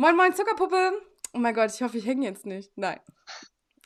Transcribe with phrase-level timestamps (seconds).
[0.00, 0.92] Moin, moin, Zuckerpuppe.
[1.34, 2.70] Oh mein Gott, ich hoffe, ich hänge jetzt nicht.
[2.76, 3.00] Nein.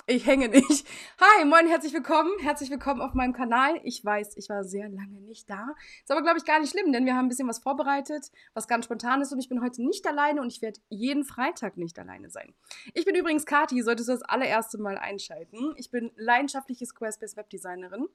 [0.07, 0.87] Ich hänge nicht.
[1.19, 2.31] Hi, moin, herzlich willkommen.
[2.43, 3.81] Herzlich willkommen auf meinem Kanal.
[3.83, 5.69] Ich weiß, ich war sehr lange nicht da.
[6.03, 8.69] Ist aber, glaube ich, gar nicht schlimm, denn wir haben ein bisschen was vorbereitet, was
[8.69, 11.99] ganz spontan ist und ich bin heute nicht alleine und ich werde jeden Freitag nicht
[11.99, 12.53] alleine sein.
[12.93, 15.73] Ich bin übrigens Kati, solltest du das allererste Mal einschalten.
[15.79, 18.07] Ich bin leidenschaftliche Squarespace Webdesignerin.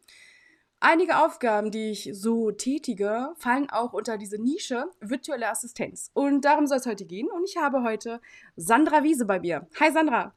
[0.80, 6.12] Einige Aufgaben, die ich so tätige, fallen auch unter diese Nische virtuelle Assistenz.
[6.14, 7.30] Und darum soll es heute gehen.
[7.32, 8.22] Und ich habe heute
[8.56, 9.68] Sandra Wiese bei mir.
[9.80, 10.36] Hi Sandra.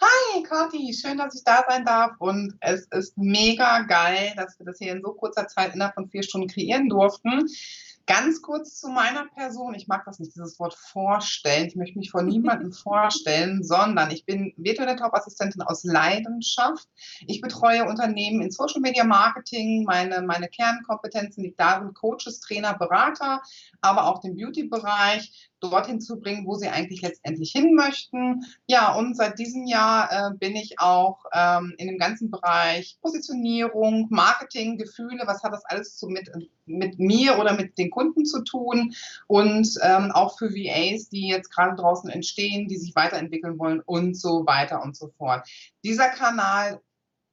[0.00, 2.16] Hi Kathi, schön, dass ich da sein darf.
[2.18, 6.08] Und es ist mega geil, dass wir das hier in so kurzer Zeit innerhalb von
[6.08, 7.48] vier Stunden kreieren durften.
[8.08, 9.74] Ganz kurz zu meiner Person.
[9.74, 11.66] Ich mag das nicht, dieses Wort vorstellen.
[11.66, 16.88] Ich möchte mich vor niemandem vorstellen, sondern ich bin virtuelle Top-Assistentin aus Leidenschaft.
[17.26, 19.84] Ich betreue Unternehmen in Social Media Marketing.
[19.84, 23.42] Meine, meine Kernkompetenzen liegt darin, Coaches, Trainer, Berater,
[23.82, 28.44] aber auch den Beauty-Bereich dorthin zu bringen, wo sie eigentlich letztendlich hin möchten.
[28.66, 34.06] Ja, und seit diesem Jahr äh, bin ich auch ähm, in dem ganzen Bereich Positionierung,
[34.10, 36.30] Marketing, Gefühle, was hat das alles so mit,
[36.66, 38.94] mit mir oder mit den Kunden zu tun
[39.26, 44.16] und ähm, auch für VAs, die jetzt gerade draußen entstehen, die sich weiterentwickeln wollen und
[44.16, 45.48] so weiter und so fort.
[45.82, 46.80] Dieser Kanal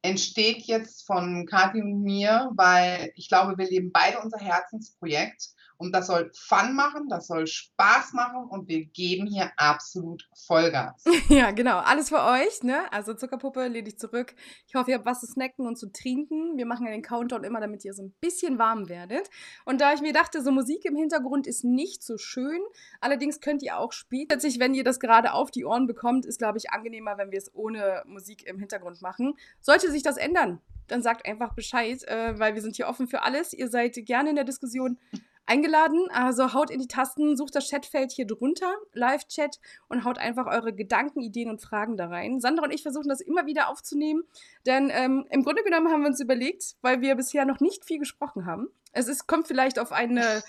[0.05, 5.93] entsteht jetzt von Kathi und mir, weil ich glaube, wir leben beide unser Herzensprojekt und
[5.93, 11.03] das soll Fun machen, das soll Spaß machen und wir geben hier absolut Vollgas.
[11.29, 11.79] Ja, genau.
[11.79, 12.91] Alles für euch, ne?
[12.93, 14.35] Also Zuckerpuppe, lehne dich zurück.
[14.67, 16.55] Ich hoffe, ihr habt was zu snacken und zu trinken.
[16.55, 19.29] Wir machen ja den Countdown immer, damit ihr so ein bisschen warm werdet.
[19.65, 22.61] Und da ich mir dachte, so Musik im Hintergrund ist nicht so schön.
[23.01, 26.57] Allerdings könnt ihr auch später, wenn ihr das gerade auf die Ohren bekommt, ist, glaube
[26.59, 29.35] ich, angenehmer, wenn wir es ohne Musik im Hintergrund machen.
[29.61, 33.23] Sollte sich das ändern, dann sagt einfach Bescheid, äh, weil wir sind hier offen für
[33.23, 33.53] alles.
[33.53, 34.97] Ihr seid gerne in der Diskussion
[35.45, 36.09] eingeladen.
[36.11, 40.73] Also haut in die Tasten, sucht das Chatfeld hier drunter, Live-Chat und haut einfach eure
[40.73, 42.39] Gedanken, Ideen und Fragen da rein.
[42.39, 44.23] Sandra und ich versuchen das immer wieder aufzunehmen,
[44.65, 47.99] denn ähm, im Grunde genommen haben wir uns überlegt, weil wir bisher noch nicht viel
[47.99, 48.69] gesprochen haben.
[48.91, 50.43] Es ist, kommt vielleicht auf eine,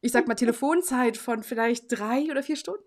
[0.00, 2.82] ich sag mal, Telefonzeit von vielleicht drei oder vier Stunden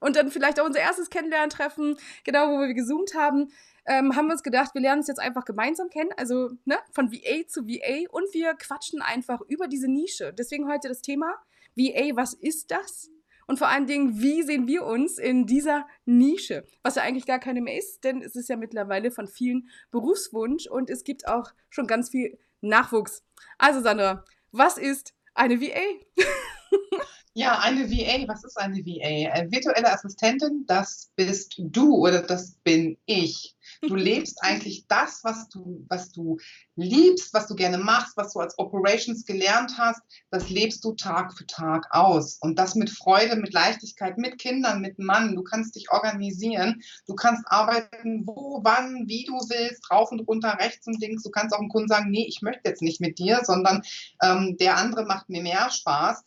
[0.00, 3.50] und dann vielleicht auch unser erstes Kennenlerntreffen, genau wo wir gezoomt haben
[3.86, 7.12] ähm, haben wir uns gedacht, wir lernen uns jetzt einfach gemeinsam kennen, also ne, von
[7.12, 10.32] VA zu VA und wir quatschen einfach über diese Nische.
[10.32, 11.34] Deswegen heute das Thema
[11.76, 13.10] VA, was ist das?
[13.46, 16.64] Und vor allen Dingen, wie sehen wir uns in dieser Nische?
[16.82, 20.66] Was ja eigentlich gar keine mehr ist, denn es ist ja mittlerweile von vielen Berufswunsch
[20.66, 23.22] und es gibt auch schon ganz viel Nachwuchs.
[23.58, 25.82] Also Sandra, was ist eine VA?
[27.36, 29.32] Ja, eine VA, was ist eine VA?
[29.32, 33.56] Eine virtuelle Assistentin, das bist du oder das bin ich.
[33.82, 36.38] Du lebst eigentlich das, was du, was du
[36.76, 40.00] liebst, was du gerne machst, was du als Operations gelernt hast,
[40.30, 42.38] das lebst du Tag für Tag aus.
[42.40, 45.34] Und das mit Freude, mit Leichtigkeit, mit Kindern, mit Mann.
[45.34, 50.56] Du kannst dich organisieren, du kannst arbeiten, wo, wann, wie du willst, rauf und runter,
[50.60, 51.24] rechts und links.
[51.24, 53.82] Du kannst auch einem Kunden sagen, nee, ich möchte jetzt nicht mit dir, sondern
[54.22, 56.22] ähm, der andere macht mir mehr Spaß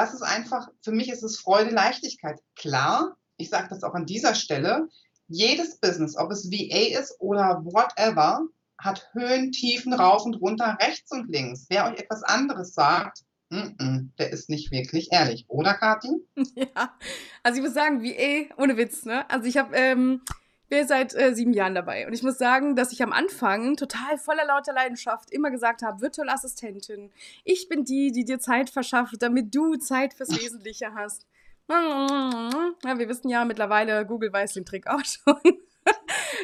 [0.00, 2.40] das ist einfach, für mich ist es Freude, Leichtigkeit.
[2.56, 4.88] Klar, ich sage das auch an dieser Stelle,
[5.28, 8.40] jedes Business, ob es VA ist oder whatever,
[8.78, 11.66] hat Höhen, Tiefen, rauf und runter, rechts und links.
[11.68, 13.18] Wer euch etwas anderes sagt,
[13.50, 16.08] mm -mm, der ist nicht wirklich ehrlich, oder Kathi?
[16.54, 16.96] Ja,
[17.42, 19.28] also ich muss sagen, VA, ohne Witz, ne?
[19.30, 20.22] Also ich habe ähm,
[20.70, 22.06] bin seit äh, sieben Jahren dabei.
[22.06, 26.00] Und ich muss sagen, dass ich am Anfang total voller lauter Leidenschaft immer gesagt habe,
[26.00, 27.10] virtuelle Assistentin,
[27.44, 31.26] ich bin die, die dir Zeit verschafft, damit du Zeit fürs Wesentliche hast.
[31.72, 35.36] Ja, wir wissen ja mittlerweile, Google weiß den Trick auch schon.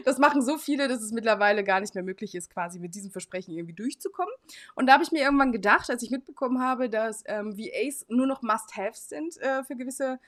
[0.05, 3.11] Das machen so viele, dass es mittlerweile gar nicht mehr möglich ist, quasi mit diesem
[3.11, 4.33] Versprechen irgendwie durchzukommen.
[4.75, 8.27] Und da habe ich mir irgendwann gedacht, als ich mitbekommen habe, dass ähm, VAs nur
[8.27, 10.19] noch Must-Haves sind äh, für gewisse äh,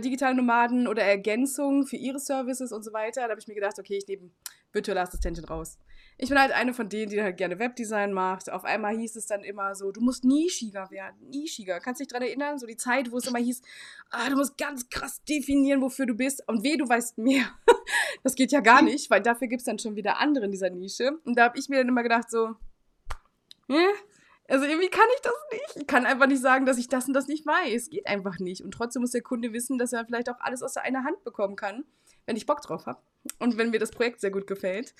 [0.00, 3.22] digitale Nomaden oder Ergänzungen für ihre Services und so weiter.
[3.22, 4.30] Da habe ich mir gedacht, okay, ich nehme
[4.72, 5.78] virtuelle Assistentin raus.
[6.20, 8.50] Ich bin halt eine von denen, die halt gerne Webdesign macht.
[8.50, 11.78] Auf einmal hieß es dann immer so, du musst nischiger werden, nischiger.
[11.78, 12.58] Kannst dich daran erinnern?
[12.58, 13.62] So die Zeit, wo es immer hieß,
[14.10, 16.42] ah, du musst ganz krass definieren, wofür du bist.
[16.48, 17.44] Und weh, du weißt mehr.
[18.24, 20.70] das geht ja gar nicht, weil dafür gibt es dann schon wieder andere in dieser
[20.70, 21.12] Nische.
[21.24, 22.56] Und da habe ich mir dann immer gedacht so,
[23.68, 23.94] äh,
[24.48, 25.82] also irgendwie kann ich das nicht.
[25.82, 27.90] Ich kann einfach nicht sagen, dass ich das und das nicht weiß.
[27.90, 28.62] Geht einfach nicht.
[28.62, 31.54] Und trotzdem muss der Kunde wissen, dass er vielleicht auch alles aus einer Hand bekommen
[31.54, 31.84] kann,
[32.26, 33.00] wenn ich Bock drauf habe.
[33.38, 34.94] Und wenn mir das Projekt sehr gut gefällt.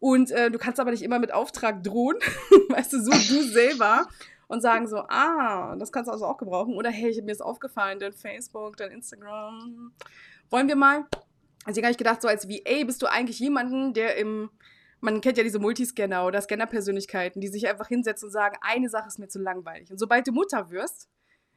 [0.00, 2.18] Und äh, du kannst aber nicht immer mit Auftrag drohen,
[2.68, 4.08] weißt du, so du selber
[4.48, 6.74] und sagen so, ah, das kannst du also auch gebrauchen.
[6.74, 9.92] Oder hey, ich habe mir das aufgefallen, dein Facebook, dein Instagram.
[10.50, 11.06] Wollen wir mal?
[11.64, 14.50] Also ich habe gedacht, so als VA bist du eigentlich jemanden, der im
[15.00, 19.08] man kennt ja diese Multiscanner oder Scanner-Persönlichkeiten, die sich einfach hinsetzen und sagen, eine Sache
[19.08, 19.90] ist mir zu langweilig.
[19.90, 21.08] Und sobald du Mutter wirst,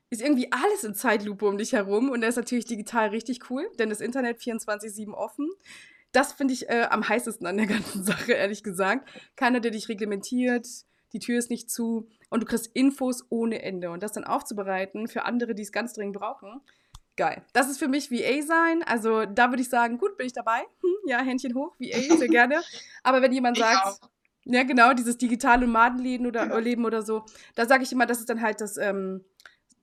[0.10, 3.68] ist irgendwie alles in Zeitlupe um dich herum und das ist natürlich digital richtig cool,
[3.80, 5.50] denn das Internet 24-7 offen.
[6.12, 9.10] Das finde ich äh, am heißesten an der ganzen Sache, ehrlich gesagt.
[9.38, 10.68] Keiner, der dich reglementiert,
[11.14, 13.90] die Tür ist nicht zu und du kriegst Infos ohne Ende.
[13.90, 16.62] Und das dann aufzubereiten für andere, die es ganz dringend brauchen,
[17.16, 17.44] geil.
[17.54, 18.84] Das ist für mich VA sein.
[18.84, 20.62] Also da würde ich sagen, gut, bin ich dabei.
[20.82, 22.62] Hm, ja, Händchen hoch, VA, sehr gerne.
[23.04, 24.00] Aber wenn jemand sagt,
[24.46, 26.58] ja genau, dieses digitale Nomadenleben oder, genau.
[26.58, 27.26] Leben oder so,
[27.56, 29.24] da sage ich immer, das ist dann halt das, ähm,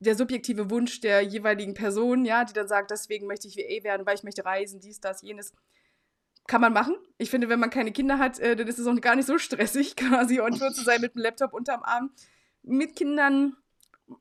[0.00, 4.06] der subjektive Wunsch der jeweiligen Person, ja, die dann sagt, deswegen möchte ich VA werden,
[4.06, 5.52] weil ich möchte reisen, dies, das, jenes.
[6.46, 6.96] Kann man machen.
[7.19, 9.38] Ich finde, wenn man keine Kinder hat, äh, dann ist es auch gar nicht so
[9.38, 12.10] stressig, quasi on tour zu sein mit einem Laptop unterm Arm.
[12.62, 13.56] Mit Kindern,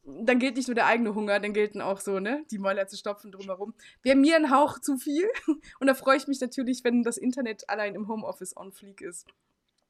[0.05, 2.97] dann gilt nicht nur der eigene Hunger, dann gelten auch so, ne, die Mäuler zu
[2.97, 3.73] stopfen drumherum.
[4.03, 5.29] Wäre mir ein Hauch zu viel.
[5.79, 9.27] Und da freue ich mich natürlich, wenn das Internet allein im Homeoffice on fleek ist.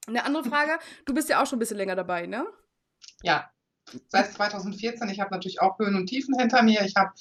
[0.08, 2.46] Eine andere Frage, du bist ja auch schon ein bisschen länger dabei, ne?
[3.24, 3.52] Ja,
[4.08, 5.10] seit 2014.
[5.10, 6.82] Ich habe natürlich auch Höhen und Tiefen hinter mir.
[6.82, 7.12] Ich habe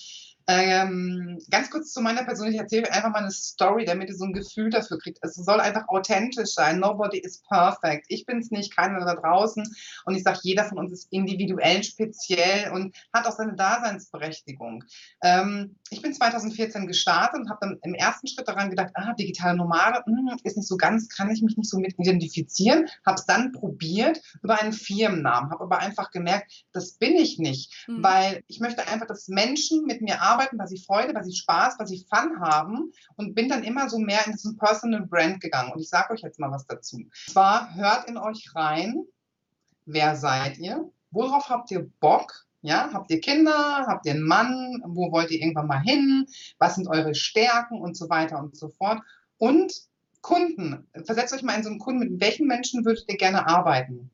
[0.48, 4.24] ähm, ganz kurz zu meiner Person, ich erzähle einfach mal eine Story, damit ihr so
[4.24, 5.18] ein Gefühl dafür kriegt.
[5.22, 6.78] Es soll einfach authentisch sein.
[6.78, 8.06] Nobody is perfect.
[8.08, 9.64] Ich bin es nicht, keiner da draußen.
[10.04, 14.84] Und ich sage, jeder von uns ist individuell, speziell und hat auch seine Daseinsberechtigung.
[15.22, 19.56] Ähm, ich bin 2014 gestartet und habe dann im ersten Schritt daran gedacht, ah, digitale
[19.56, 22.86] Nomade mh, hm, ist nicht so ganz, kann ich mich nicht so mit identifizieren.
[23.04, 27.84] Habe es dann probiert über einen Firmennamen, habe aber einfach gemerkt, das bin ich nicht,
[27.88, 28.02] mhm.
[28.04, 31.34] weil ich möchte einfach, dass Menschen mit mir arbeiten arbeiten, weil sie Freude, weil sie
[31.34, 35.40] Spaß, weil sie Fun haben und bin dann immer so mehr in diesen Personal Brand
[35.40, 35.72] gegangen.
[35.72, 36.96] Und ich sage euch jetzt mal was dazu.
[36.96, 39.04] Und zwar hört in euch rein,
[39.86, 40.90] wer seid ihr?
[41.10, 42.46] Worauf habt ihr Bock?
[42.62, 43.86] Ja, habt ihr Kinder?
[43.86, 44.82] Habt ihr einen Mann?
[44.86, 46.26] Wo wollt ihr irgendwann mal hin?
[46.58, 49.00] Was sind eure Stärken und so weiter und so fort?
[49.38, 49.72] Und
[50.20, 54.10] Kunden, versetzt euch mal in so einen Kunden, mit welchen Menschen würdet ihr gerne arbeiten?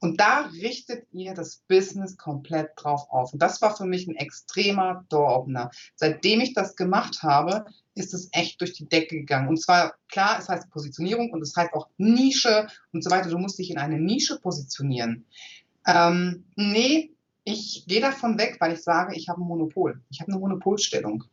[0.00, 3.32] Und da richtet ihr das Business komplett drauf auf.
[3.32, 5.70] Und das war für mich ein extremer Door-Opener.
[5.94, 7.64] Seitdem ich das gemacht habe,
[7.94, 9.48] ist es echt durch die Decke gegangen.
[9.48, 13.30] Und zwar, klar, es heißt Positionierung und es heißt auch Nische und so weiter.
[13.30, 15.24] Du musst dich in eine Nische positionieren.
[15.86, 17.12] Ähm, nee,
[17.44, 20.02] ich gehe davon weg, weil ich sage, ich habe ein Monopol.
[20.10, 21.24] Ich habe eine Monopolstellung.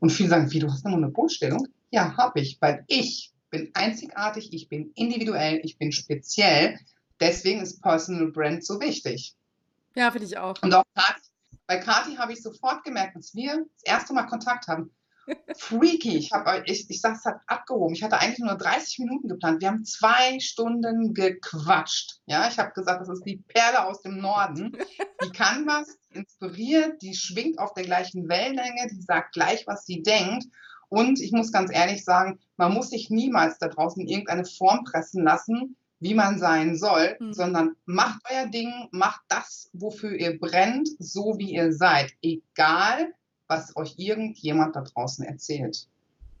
[0.00, 1.68] Und viele sagen, wie, du hast eine Monopolstellung?
[1.90, 6.78] Ja, habe ich, weil ich bin einzigartig, ich bin individuell, ich bin speziell
[7.22, 9.36] Deswegen ist Personal Brand so wichtig.
[9.94, 10.60] Ja, finde ich auch.
[10.60, 11.20] Und auch Kati,
[11.68, 14.90] bei Kati habe ich sofort gemerkt, dass wir das erste Mal Kontakt haben.
[15.56, 16.16] Freaky.
[16.16, 17.94] Ich, hab, ich, ich sag's halt abgehoben.
[17.94, 19.60] Ich hatte eigentlich nur 30 Minuten geplant.
[19.60, 22.18] Wir haben zwei Stunden gequatscht.
[22.26, 24.76] Ja, ich habe gesagt, das ist die Perle aus dem Norden.
[25.24, 30.02] Die kann was, inspiriert, die schwingt auf der gleichen Wellenlänge, die sagt gleich, was sie
[30.02, 30.46] denkt.
[30.88, 34.82] Und ich muss ganz ehrlich sagen, man muss sich niemals da draußen in irgendeine Form
[34.82, 37.32] pressen lassen, wie man sein soll, mhm.
[37.32, 42.12] sondern macht euer Ding, macht das, wofür ihr brennt, so wie ihr seid.
[42.22, 43.14] Egal,
[43.46, 45.86] was euch irgendjemand da draußen erzählt.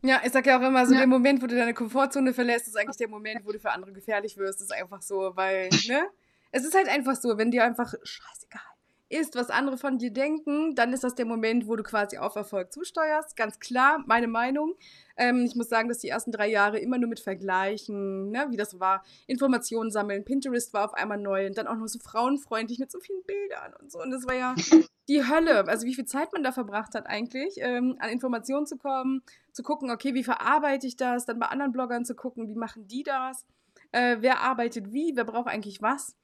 [0.02, 0.98] Ja, ich sag ja auch immer so, ja.
[0.98, 3.92] der Moment, wo du deine Komfortzone verlässt, ist eigentlich der Moment, wo du für andere
[3.92, 4.60] gefährlich wirst.
[4.60, 6.06] Das ist einfach so, weil, ne?
[6.50, 8.71] Es ist halt einfach so, wenn dir einfach scheißegal
[9.12, 12.34] ist, was andere von dir denken, dann ist das der Moment, wo du quasi auf
[12.34, 13.36] Erfolg zusteuerst.
[13.36, 14.74] Ganz klar, meine Meinung.
[15.16, 18.56] Ähm, ich muss sagen, dass die ersten drei Jahre immer nur mit Vergleichen, ne, wie
[18.56, 20.24] das war, Informationen sammeln.
[20.24, 23.74] Pinterest war auf einmal neu und dann auch noch so frauenfreundlich mit so vielen Bildern
[23.80, 24.00] und so.
[24.00, 24.54] Und das war ja
[25.08, 25.68] die Hölle.
[25.68, 29.22] Also wie viel Zeit man da verbracht hat eigentlich, ähm, an Informationen zu kommen,
[29.52, 32.88] zu gucken, okay, wie verarbeite ich das, dann bei anderen Bloggern zu gucken, wie machen
[32.88, 33.44] die das,
[33.92, 36.16] äh, wer arbeitet wie, wer braucht eigentlich was.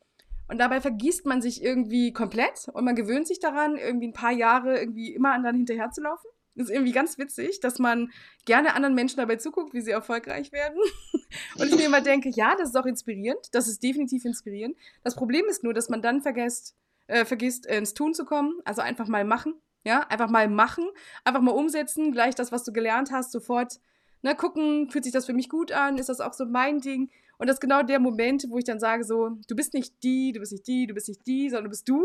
[0.48, 4.32] Und dabei vergisst man sich irgendwie komplett und man gewöhnt sich daran, irgendwie ein paar
[4.32, 6.26] Jahre irgendwie immer anderen hinterher zu laufen.
[6.54, 8.10] Das ist irgendwie ganz witzig, dass man
[8.44, 10.78] gerne anderen Menschen dabei zuguckt, wie sie erfolgreich werden.
[11.58, 13.46] Und ich mir immer denke, ja, das ist auch inspirierend.
[13.52, 14.76] Das ist definitiv inspirierend.
[15.04, 16.74] Das Problem ist nur, dass man dann vergisst,
[17.06, 18.58] äh, vergisst ins Tun zu kommen.
[18.64, 19.54] Also einfach mal machen.
[19.84, 20.88] Ja, einfach mal machen.
[21.24, 22.10] Einfach mal umsetzen.
[22.10, 23.78] Gleich das, was du gelernt hast, sofort
[24.22, 25.98] ne, gucken, fühlt sich das für mich gut an?
[25.98, 27.10] Ist das auch so mein Ding?
[27.38, 30.32] Und das ist genau der Moment, wo ich dann sage so, du bist nicht die,
[30.32, 32.04] du bist nicht die, du bist nicht die, sondern du bist du.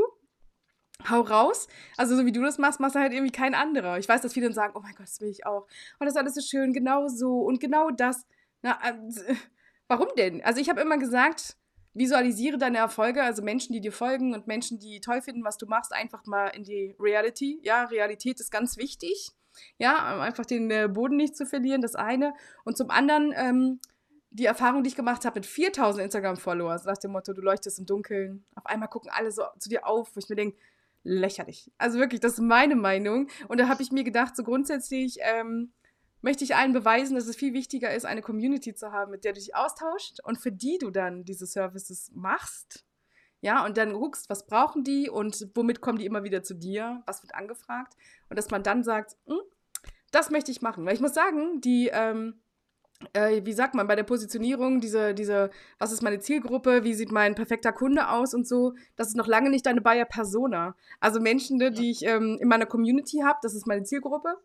[1.10, 1.68] Hau raus.
[1.98, 3.98] Also so wie du das machst, machst du halt irgendwie kein anderer.
[3.98, 5.64] Ich weiß, dass viele dann sagen, oh mein Gott, das will ich auch.
[6.00, 8.26] Und das ist alles so schön, genau so und genau das.
[8.62, 8.94] Na, äh,
[9.88, 10.44] warum denn?
[10.44, 11.58] Also ich habe immer gesagt,
[11.94, 15.66] visualisiere deine Erfolge, also Menschen, die dir folgen und Menschen, die toll finden, was du
[15.66, 17.60] machst, einfach mal in die Reality.
[17.64, 19.32] Ja, Realität ist ganz wichtig.
[19.78, 22.34] Ja, einfach den äh, Boden nicht zu verlieren, das eine.
[22.64, 23.80] Und zum anderen, ähm,
[24.34, 27.86] die Erfahrung, die ich gemacht habe mit 4000 Instagram-Followers, nach dem Motto, du leuchtest im
[27.86, 28.44] Dunkeln.
[28.56, 30.58] Auf einmal gucken alle so zu dir auf, wo ich mir denke,
[31.04, 31.72] lächerlich.
[31.78, 33.28] Also wirklich, das ist meine Meinung.
[33.48, 35.72] Und da habe ich mir gedacht, so grundsätzlich ähm,
[36.22, 39.34] möchte ich allen beweisen, dass es viel wichtiger ist, eine Community zu haben, mit der
[39.34, 42.86] du dich austauscht und für die du dann diese Services machst.
[43.42, 47.04] Ja, und dann guckst, was brauchen die und womit kommen die immer wieder zu dir,
[47.06, 47.94] was wird angefragt.
[48.30, 49.42] Und dass man dann sagt, hm,
[50.12, 50.86] das möchte ich machen.
[50.86, 52.40] Weil ich muss sagen, die, ähm,
[53.14, 57.12] äh, wie sagt man, bei der Positionierung, diese, diese, was ist meine Zielgruppe, wie sieht
[57.12, 60.76] mein perfekter Kunde aus und so, das ist noch lange nicht deine Bayer Persona.
[61.00, 64.36] Also Menschen, ne, die ich ähm, in meiner Community habe, das ist meine Zielgruppe.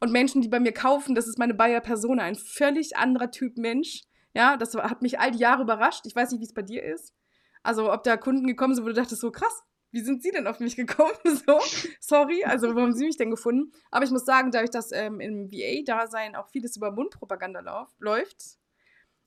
[0.00, 3.56] Und Menschen, die bei mir kaufen, das ist meine Bayer Persona, ein völlig anderer Typ
[3.56, 4.02] Mensch.
[4.34, 6.04] Ja, das hat mich all die Jahre überrascht.
[6.06, 7.14] Ich weiß nicht, wie es bei dir ist.
[7.62, 9.64] Also, ob da Kunden gekommen sind, wo du dachtest, so krass,
[9.96, 11.14] wie sind Sie denn auf mich gekommen?
[11.46, 11.58] So,
[12.00, 13.72] sorry, also wo haben Sie mich denn gefunden?
[13.90, 18.58] Aber ich muss sagen, dadurch, dass ähm, im VA-Dasein auch vieles über Mundpropaganda lauf, läuft,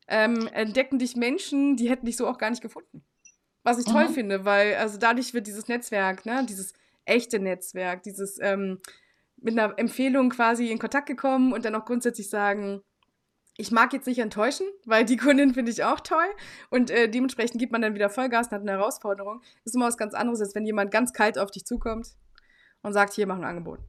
[0.07, 3.03] ähm, entdecken dich Menschen, die hätten dich so auch gar nicht gefunden.
[3.63, 4.13] Was ich toll mhm.
[4.13, 6.73] finde, weil also dadurch wird dieses Netzwerk, ne, dieses
[7.05, 8.79] echte Netzwerk, dieses ähm,
[9.37, 12.81] mit einer Empfehlung quasi in Kontakt gekommen und dann auch grundsätzlich sagen,
[13.59, 16.27] ich mag jetzt nicht enttäuschen, weil die Kundin finde ich auch toll
[16.69, 19.41] und äh, dementsprechend gibt man dann wieder Vollgas und hat eine Herausforderung.
[19.41, 22.15] Das ist immer was ganz anderes, als wenn jemand ganz kalt auf dich zukommt
[22.81, 23.79] und sagt, hier, mach ein Angebot.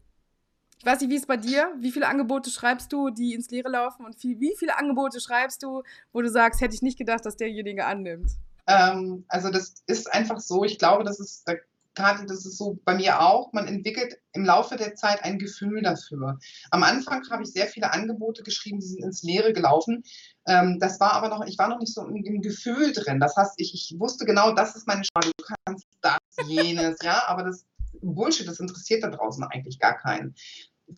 [0.78, 3.68] Ich weiß nicht, wie es bei dir, wie viele Angebote schreibst du, die ins Leere
[3.68, 7.24] laufen und viel, wie viele Angebote schreibst du, wo du sagst, hätte ich nicht gedacht,
[7.24, 8.30] dass derjenige annimmt?
[8.66, 11.54] Ähm, also das ist einfach so, ich glaube, das ist, da
[11.94, 15.82] gerade das ist so bei mir auch, man entwickelt im Laufe der Zeit ein Gefühl
[15.82, 16.38] dafür.
[16.70, 20.04] Am Anfang habe ich sehr viele Angebote geschrieben, die sind ins Leere gelaufen.
[20.46, 23.20] Ähm, das war aber noch, ich war noch nicht so im, Gefühl drin.
[23.20, 27.24] Das heißt, ich, ich, wusste genau, das ist meine Sprache, du kannst das, jenes, ja,
[27.26, 27.66] aber das
[28.00, 30.34] Bullshit, das interessiert da draußen eigentlich gar keinen.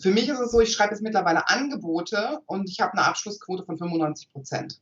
[0.00, 3.64] Für mich ist es so, ich schreibe jetzt mittlerweile Angebote und ich habe eine Abschlussquote
[3.64, 4.80] von 95 Prozent.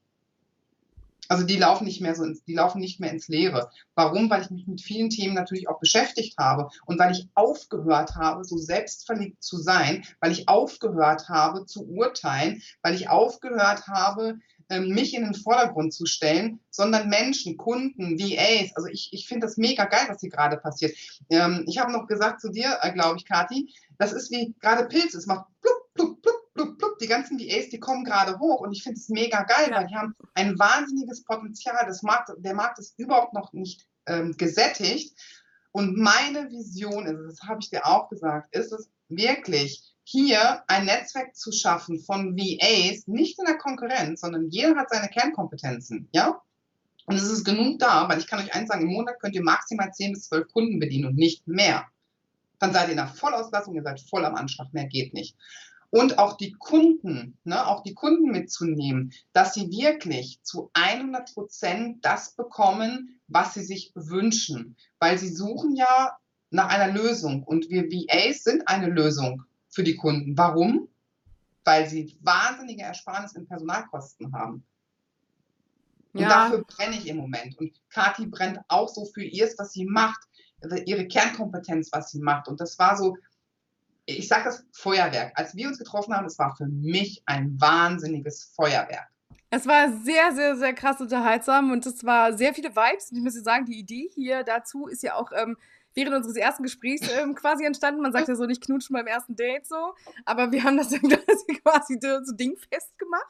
[1.31, 3.71] Also die laufen nicht mehr so, ins, die laufen nicht mehr ins Leere.
[3.95, 4.29] Warum?
[4.29, 8.43] Weil ich mich mit vielen Themen natürlich auch beschäftigt habe und weil ich aufgehört habe,
[8.43, 14.89] so selbstverliebt zu sein, weil ich aufgehört habe zu urteilen, weil ich aufgehört habe, ähm,
[14.89, 18.75] mich in den Vordergrund zu stellen, sondern Menschen, Kunden, VAs.
[18.75, 20.97] Also ich, ich finde das mega geil, was hier gerade passiert.
[21.31, 24.89] Ähm, ich habe noch gesagt zu dir, äh, glaube ich, Kathi, das ist wie gerade
[24.89, 25.19] Pilze.
[25.19, 26.40] Es macht plupp, plupp, plupp,
[27.00, 29.97] die ganzen VAs, die kommen gerade hoch und ich finde es mega geil, weil die
[29.97, 31.85] haben ein wahnsinniges Potenzial.
[31.87, 35.16] Das Markt, der Markt ist überhaupt noch nicht ähm, gesättigt.
[35.73, 40.87] Und meine Vision ist, das habe ich dir auch gesagt, ist es wirklich, hier ein
[40.87, 46.40] Netzwerk zu schaffen von VAs, nicht in der Konkurrenz, sondern jeder hat seine Kernkompetenzen, ja?
[47.07, 49.42] Und es ist genug da, weil ich kann euch eins sagen, im Monat könnt ihr
[49.42, 51.87] maximal 10 bis 12 Kunden bedienen und nicht mehr.
[52.59, 55.37] Dann seid ihr in der Vollauslastung, ihr seid voll am Anschlag, mehr geht nicht
[55.91, 62.05] und auch die Kunden, ne, auch die Kunden mitzunehmen, dass sie wirklich zu 100 Prozent
[62.05, 66.17] das bekommen, was sie sich wünschen, weil sie suchen ja
[66.51, 70.37] nach einer Lösung und wir VAs sind eine Lösung für die Kunden.
[70.37, 70.89] Warum?
[71.65, 74.65] Weil sie wahnsinnige Ersparnisse in Personalkosten haben.
[76.13, 76.29] Und ja.
[76.29, 77.57] dafür brenne ich im Moment.
[77.59, 80.21] Und Kathi brennt auch so für ihrs, was sie macht,
[80.87, 82.49] ihre Kernkompetenz, was sie macht.
[82.49, 83.17] Und das war so,
[84.19, 85.33] ich sage das Feuerwerk.
[85.35, 89.09] Als wir uns getroffen haben, es war für mich ein wahnsinniges Feuerwerk.
[89.50, 93.11] Es war sehr, sehr, sehr krass unterhaltsam und es war sehr viele Vibes.
[93.11, 95.57] Und ich muss sagen, die Idee hier dazu ist ja auch ähm,
[95.95, 98.00] während unseres ersten Gesprächs ähm, quasi entstanden.
[98.00, 101.00] Man sagt ja so nicht knutschen beim ersten Date so, aber wir haben das dann
[101.64, 103.26] quasi so dingfest gemacht.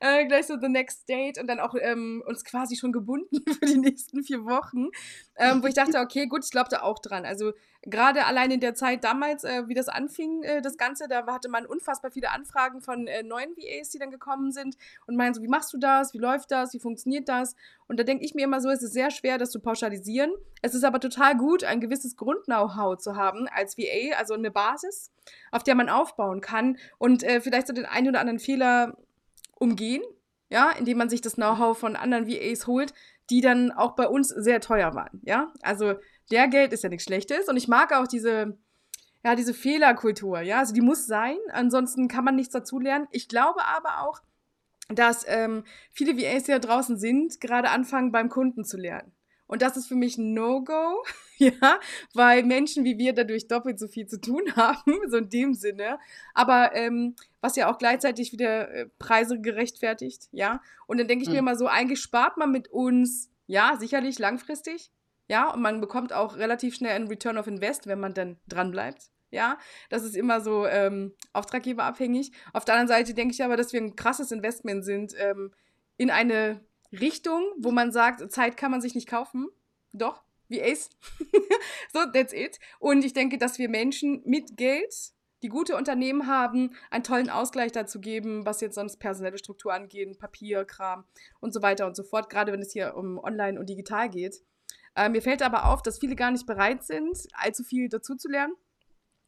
[0.00, 3.66] Äh, gleich so the next date und dann auch ähm, uns quasi schon gebunden für
[3.66, 4.88] die nächsten vier Wochen.
[5.36, 7.24] Ähm, wo ich dachte, okay, gut, ich glaube da auch dran.
[7.24, 11.26] Also gerade allein in der Zeit damals, äh, wie das anfing, äh, das Ganze, da
[11.26, 15.34] hatte man unfassbar viele Anfragen von äh, neuen VAs, die dann gekommen sind und meinen
[15.34, 17.56] so, wie machst du das, wie läuft das, wie funktioniert das?
[17.88, 20.32] Und da denke ich mir immer so, es ist sehr schwer, das zu pauschalisieren.
[20.62, 25.10] Es ist aber total gut, ein gewisses Grund-Know-how zu haben als VA, also eine Basis,
[25.50, 28.96] auf der man aufbauen kann und äh, vielleicht so den einen oder anderen Fehler
[29.58, 30.02] umgehen,
[30.50, 32.94] ja, indem man sich das Know-how von anderen VAs holt,
[33.30, 35.52] die dann auch bei uns sehr teuer waren, ja.
[35.62, 35.94] Also
[36.32, 38.58] der Geld ist ja nichts Schlechtes und ich mag auch diese,
[39.24, 43.06] ja, diese Fehlerkultur, ja, also die muss sein, ansonsten kann man nichts dazulernen.
[43.12, 44.20] Ich glaube aber auch,
[44.88, 49.12] dass ähm, viele VAs, die da draußen sind, gerade anfangen beim Kunden zu lernen.
[49.46, 51.04] Und das ist für mich ein No-Go,
[51.36, 51.78] ja,
[52.14, 55.98] weil Menschen wie wir dadurch doppelt so viel zu tun haben, so in dem Sinne.
[56.32, 60.62] Aber ähm, was ja auch gleichzeitig wieder äh, Preise gerechtfertigt, ja.
[60.86, 61.34] Und dann denke ich mhm.
[61.34, 64.90] mir immer so, eigentlich spart man mit uns, ja, sicherlich langfristig,
[65.28, 69.10] ja, und man bekommt auch relativ schnell einen Return of Invest, wenn man dann dranbleibt.
[69.30, 72.32] Ja, das ist immer so ähm, auftraggeberabhängig.
[72.52, 75.52] Auf der anderen Seite denke ich aber, dass wir ein krasses Investment sind ähm,
[75.96, 76.60] in eine
[76.92, 79.48] Richtung, wo man sagt, Zeit kann man sich nicht kaufen.
[79.94, 80.90] Doch, wie Ace.
[81.94, 82.58] so, that's it.
[82.78, 84.94] Und ich denke, dass wir Menschen mit Geld,
[85.42, 90.18] die gute Unternehmen haben, einen tollen Ausgleich dazu geben, was jetzt sonst personelle Struktur angeht,
[90.18, 91.04] Papierkram
[91.40, 94.42] und so weiter und so fort, gerade wenn es hier um Online und Digital geht
[94.94, 98.54] Äh, mir fällt aber auf, dass viele gar nicht bereit sind, allzu viel dazuzulernen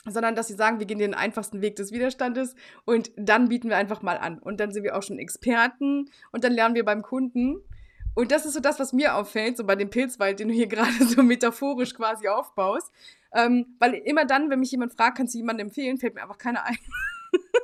[0.07, 2.55] sondern dass sie sagen, wir gehen den einfachsten Weg des Widerstandes
[2.85, 4.39] und dann bieten wir einfach mal an.
[4.39, 7.57] Und dann sind wir auch schon Experten und dann lernen wir beim Kunden.
[8.15, 10.67] Und das ist so das, was mir auffällt, so bei dem Pilzwald, den du hier
[10.69, 12.93] gerade so metaphorisch quasi aufbaust.
[13.33, 16.39] Ähm, weil immer dann, wenn mich jemand fragt, kannst du jemanden empfehlen, fällt mir einfach
[16.39, 16.79] keiner ein.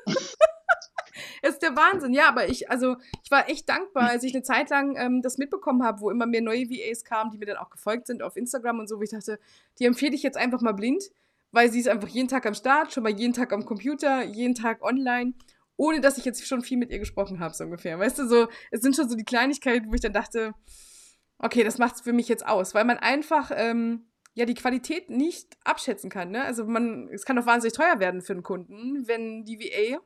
[1.43, 4.43] Es ist der Wahnsinn, ja, aber ich, also, ich war echt dankbar, als ich eine
[4.43, 7.57] Zeit lang ähm, das mitbekommen habe, wo immer mehr neue VAs kamen, die mir dann
[7.57, 9.39] auch gefolgt sind auf Instagram und so, wo ich dachte,
[9.79, 11.11] die empfehle ich jetzt einfach mal blind
[11.53, 14.55] weil sie ist einfach jeden Tag am Start, schon mal jeden Tag am Computer, jeden
[14.55, 15.35] Tag online,
[15.77, 17.99] ohne dass ich jetzt schon viel mit ihr gesprochen habe, so ungefähr.
[17.99, 20.55] Weißt du, so, es sind schon so die Kleinigkeiten, wo ich dann dachte,
[21.39, 25.11] okay, das macht es für mich jetzt aus, weil man einfach ähm, ja die Qualität
[25.11, 26.31] nicht abschätzen kann.
[26.31, 26.45] Ne?
[26.45, 30.01] Also man, es kann doch wahnsinnig teuer werden für einen Kunden, wenn die VA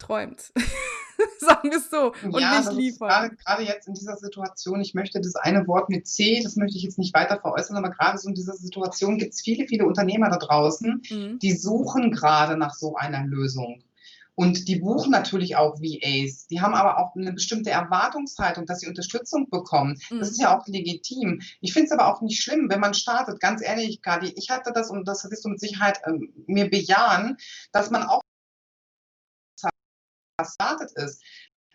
[0.00, 0.52] träumt.
[1.38, 2.12] Sagen wir es so.
[2.24, 3.36] Und ja, nicht liefern.
[3.44, 6.82] Gerade jetzt in dieser Situation, ich möchte das eine Wort mit C, das möchte ich
[6.82, 10.30] jetzt nicht weiter veräußern, aber gerade so in dieser Situation gibt es viele, viele Unternehmer
[10.30, 11.38] da draußen, mhm.
[11.38, 13.82] die suchen gerade nach so einer Lösung.
[14.40, 16.46] Und die buchen natürlich auch VAs.
[16.46, 20.00] Die haben aber auch eine bestimmte Erwartungshaltung, dass sie Unterstützung bekommen.
[20.08, 20.20] Mhm.
[20.20, 21.42] Das ist ja auch legitim.
[21.60, 23.38] Ich finde es aber auch nicht schlimm, wenn man startet.
[23.38, 26.12] Ganz ehrlich, Kadi, ich hatte das und das wirst du mit Sicherheit äh,
[26.46, 27.36] mir bejahen,
[27.72, 28.22] dass man auch
[30.42, 31.22] gestartet ist,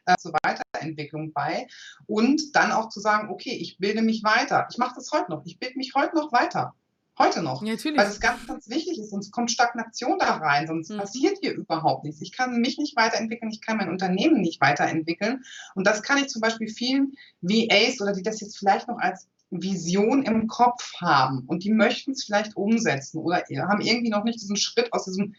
[0.06, 1.68] äh, zur Weiterentwicklung bei
[2.06, 4.68] und dann auch zu sagen, okay, ich bilde mich weiter.
[4.70, 5.46] Ich mache das heute noch.
[5.46, 6.74] Ich bilde mich heute noch weiter.
[7.18, 7.64] Heute noch.
[7.64, 7.98] Ja, natürlich.
[7.98, 10.98] Weil es ganz, ganz wichtig ist, sonst kommt Stagnation da rein, sonst mhm.
[10.98, 12.22] passiert hier überhaupt nichts.
[12.22, 15.44] Ich kann mich nicht weiterentwickeln, ich kann mein Unternehmen nicht weiterentwickeln.
[15.76, 19.28] Und das kann ich zum Beispiel vielen VAs oder die das jetzt vielleicht noch als
[19.50, 24.42] Vision im Kopf haben und die möchten es vielleicht umsetzen oder haben irgendwie noch nicht
[24.42, 25.36] diesen Schritt aus diesem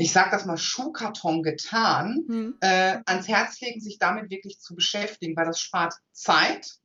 [0.00, 2.54] ich sage das mal, Schuhkarton getan, hm.
[2.60, 6.78] äh, ans Herz legen, sich damit wirklich zu beschäftigen, weil das spart Zeit,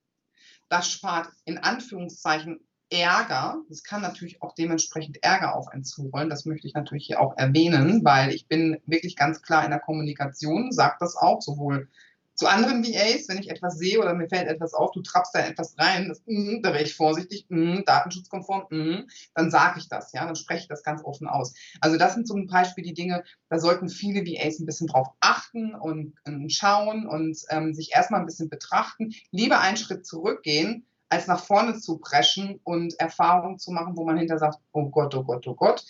[0.67, 3.55] das spart in Anführungszeichen Ärger.
[3.69, 6.29] Das kann natürlich auch dementsprechend Ärger auf einen zurollen.
[6.29, 9.79] Das möchte ich natürlich hier auch erwähnen, weil ich bin wirklich ganz klar in der
[9.79, 11.89] Kommunikation, sage das auch sowohl
[12.35, 15.39] zu anderen VAs, wenn ich etwas sehe oder mir fällt etwas auf, du trappst da
[15.39, 20.11] etwas rein, das, mm, da wäre ich vorsichtig, mm, datenschutzkonform, mm, dann sage ich das,
[20.11, 21.53] ja, dann spreche ich das ganz offen aus.
[21.79, 25.73] Also das sind zum Beispiel die Dinge, da sollten viele VAs ein bisschen drauf achten
[25.75, 31.27] und, und schauen und ähm, sich erstmal ein bisschen betrachten, lieber einen Schritt zurückgehen, als
[31.27, 35.23] nach vorne zu preschen und Erfahrungen zu machen, wo man hinter sagt, oh Gott, oh
[35.23, 35.85] Gott, oh Gott.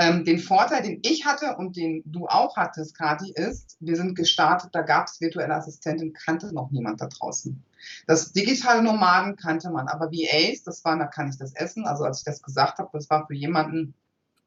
[0.00, 4.14] Ähm, den Vorteil, den ich hatte und den du auch hattest, Kati, ist, wir sind
[4.14, 7.60] gestartet, da gab es virtuelle Assistentin, kannte noch niemand da draußen.
[8.06, 11.84] Das digitale Nomaden kannte man, aber VAs, das war, da kann ich das essen.
[11.84, 13.94] Also als ich das gesagt habe, das war für jemanden,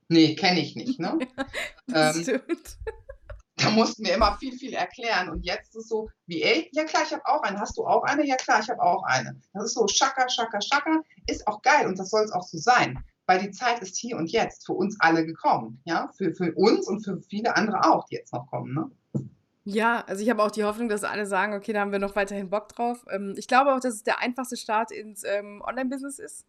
[0.08, 1.02] nee, kenne ich nicht.
[1.02, 1.20] Ne?
[1.88, 2.78] das ähm, stimmt.
[3.58, 5.28] Da mussten wir immer viel, viel erklären.
[5.28, 7.60] Und jetzt ist es so, VA, ja klar, ich habe auch eine.
[7.60, 8.26] Hast du auch eine?
[8.26, 9.36] Ja klar, ich habe auch eine.
[9.54, 11.02] Das ist so Schaka, Schaka, Schaka.
[11.28, 14.18] Ist auch geil und das soll es auch so sein weil die Zeit ist hier
[14.18, 15.80] und jetzt für uns alle gekommen.
[15.86, 18.74] Ja, für, für uns und für viele andere auch, die jetzt noch kommen.
[18.74, 18.92] Ne?
[19.64, 22.18] Ja, also ich habe auch die Hoffnung, dass alle sagen, okay, da haben wir noch
[22.18, 23.06] weiterhin Bock drauf.
[23.10, 26.46] Ähm, ich glaube auch, dass es der einfachste Start ins ähm, Online-Business ist.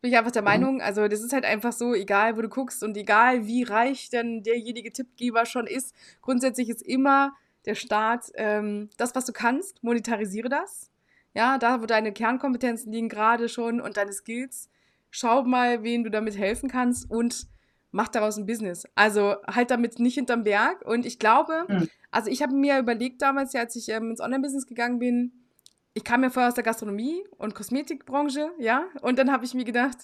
[0.00, 0.46] Bin ich einfach der mhm.
[0.46, 0.80] Meinung.
[0.80, 4.42] Also das ist halt einfach so, egal wo du guckst und egal wie reich denn
[4.42, 7.34] derjenige Tippgeber schon ist, grundsätzlich ist immer
[7.66, 10.90] der Start ähm, das, was du kannst, monetarisiere das.
[11.34, 14.70] Ja, da, wo deine Kernkompetenzen liegen gerade schon und deine Skills,
[15.10, 17.46] schau mal, wen du damit helfen kannst und
[17.90, 18.84] mach daraus ein Business.
[18.94, 20.82] Also halt damit nicht hinterm Berg.
[20.84, 21.88] Und ich glaube, mhm.
[22.10, 25.32] also ich habe mir überlegt damals, ja, als ich ähm, ins Online-Business gegangen bin,
[25.94, 29.64] ich kam ja vorher aus der Gastronomie und Kosmetikbranche, ja, und dann habe ich mir
[29.64, 29.96] gedacht,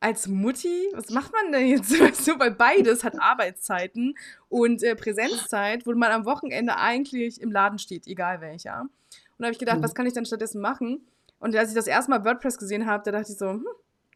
[0.00, 1.88] als Mutti, was macht man denn jetzt?
[2.24, 4.16] so, weil beides hat Arbeitszeiten
[4.48, 8.82] und äh, Präsenzzeit, wo man am Wochenende eigentlich im Laden steht, egal welcher.
[8.82, 8.90] Und
[9.38, 9.84] da habe ich gedacht, mhm.
[9.84, 11.06] was kann ich dann stattdessen machen?
[11.38, 13.66] Und als ich das erste Mal WordPress gesehen habe, da dachte ich so, hm,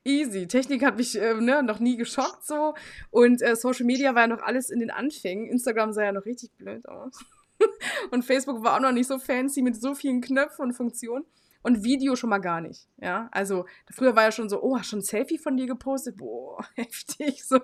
[0.04, 0.46] easy.
[0.46, 2.74] Technik hat mich äh, ne, noch nie geschockt so.
[3.10, 5.46] Und äh, Social Media war ja noch alles in den Anfängen.
[5.46, 7.18] Instagram sah ja noch richtig blöd aus.
[8.10, 11.24] und Facebook war auch noch nicht so fancy mit so vielen Knöpfen und Funktionen.
[11.64, 12.88] Und Video schon mal gar nicht.
[12.96, 16.16] Ja, also früher war ja schon so, oh, hast schon ein Selfie von dir gepostet?
[16.16, 17.44] Boah, heftig.
[17.44, 17.58] So.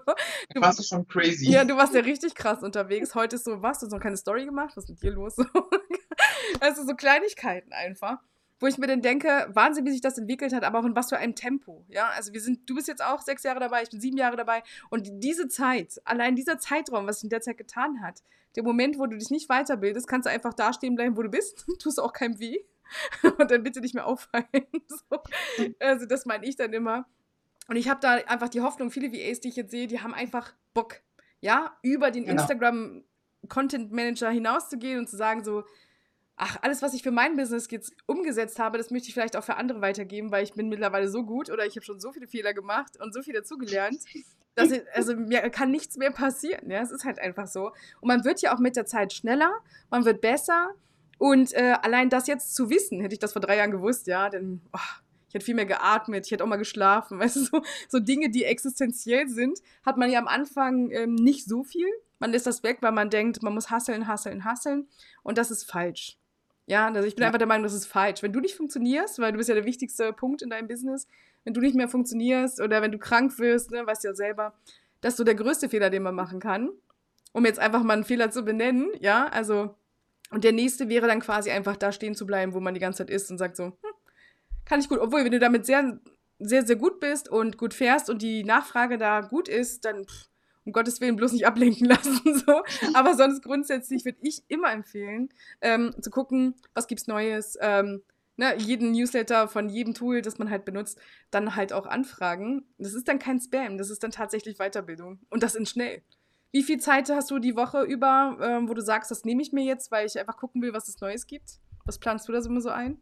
[0.55, 1.51] Du warst schon crazy.
[1.51, 3.17] Ja, du warst ja richtig krass unterwegs.
[3.17, 3.81] Heute ist so, was?
[3.81, 4.77] Du hast noch keine Story gemacht?
[4.77, 5.37] Was ist mit dir los?
[6.61, 8.19] also so Kleinigkeiten einfach
[8.61, 11.09] wo ich mir dann denke, Wahnsinn, wie sich das entwickelt hat, aber auch in was
[11.09, 11.85] für einem Tempo.
[11.89, 14.37] Ja, also wir sind, du bist jetzt auch sechs Jahre dabei, ich bin sieben Jahre
[14.37, 18.23] dabei und diese Zeit, allein dieser Zeitraum, was sich in der Zeit getan hat,
[18.57, 21.67] der Moment, wo du dich nicht weiterbildest, kannst du einfach dastehen bleiben, wo du bist,
[21.79, 22.59] tust auch keinem weh
[23.39, 24.47] und dann bitte nicht mehr auffallen.
[24.89, 25.21] so.
[25.79, 27.07] Also das meine ich dann immer.
[27.69, 30.15] Und ich habe da einfach die Hoffnung, viele VAs, die ich jetzt sehe, die haben
[30.15, 31.03] einfach Bock,
[31.41, 32.41] ja, über den genau.
[32.41, 33.05] Instagram
[33.49, 35.65] Content Manager hinauszugehen und zu sagen so,
[36.39, 39.45] ach, alles, was ich für mein Business jetzt umgesetzt habe, das möchte ich vielleicht auch
[39.45, 42.29] für andere weitergeben, weil ich bin mittlerweile so gut oder ich habe schon so viele
[42.29, 43.99] Fehler gemacht und so viel dazugelernt,
[44.55, 46.71] dass ich, also mir kann nichts mehr passieren.
[46.71, 47.73] Ja, es ist halt einfach so.
[48.01, 49.53] Und man wird ja auch mit der Zeit schneller,
[49.91, 50.71] man wird besser.
[51.19, 54.31] Und äh, allein das jetzt zu wissen, hätte ich das vor drei Jahren gewusst, ja,
[54.31, 54.79] denn oh,
[55.29, 57.19] ich hätte viel mehr geatmet, ich hätte auch mal geschlafen.
[57.19, 61.47] Weißt du, so, so Dinge, die existenziell sind, hat man ja am Anfang ähm, nicht
[61.47, 61.89] so viel.
[62.21, 64.89] Man lässt das weg, weil man denkt, man muss hasseln, hasseln, hasseln.
[65.23, 66.19] Und das ist falsch.
[66.69, 67.29] Ja, also ich bin ja.
[67.29, 68.23] einfach der Meinung, das ist falsch.
[68.23, 71.07] Wenn du nicht funktionierst, weil du bist ja der wichtigste Punkt in deinem Business,
[71.45, 74.53] wenn du nicht mehr funktionierst oder wenn du krank wirst, ne, weißt du ja selber,
[75.01, 76.69] das ist so der größte Fehler, den man machen kann.
[77.33, 79.77] Um jetzt einfach mal einen Fehler zu benennen, ja, also,
[80.31, 82.99] und der nächste wäre dann quasi einfach da stehen zu bleiben, wo man die ganze
[82.99, 83.73] Zeit ist und sagt so, hm,
[84.67, 85.99] kann ich gut, obwohl, wenn du damit sehr,
[86.39, 90.29] sehr, sehr gut bist und gut fährst und die Nachfrage da gut ist, dann pff,
[90.69, 92.21] um Gottes Willen bloß nicht ablenken lassen.
[92.25, 92.63] So.
[92.95, 98.03] Aber sonst grundsätzlich würde ich immer empfehlen, ähm, zu gucken, was gibt's Neues, ähm,
[98.37, 101.01] ne, jeden Newsletter von jedem Tool, das man halt benutzt,
[101.31, 102.65] dann halt auch anfragen.
[102.79, 105.19] Das ist dann kein Spam, das ist dann tatsächlich Weiterbildung.
[105.31, 106.03] Und das in schnell.
[106.53, 109.53] Wie viel Zeit hast du die Woche über, ähm, wo du sagst, das nehme ich
[109.53, 111.61] mir jetzt, weil ich einfach gucken will, was es Neues gibt?
[111.85, 113.01] Was planst du da immer so ein?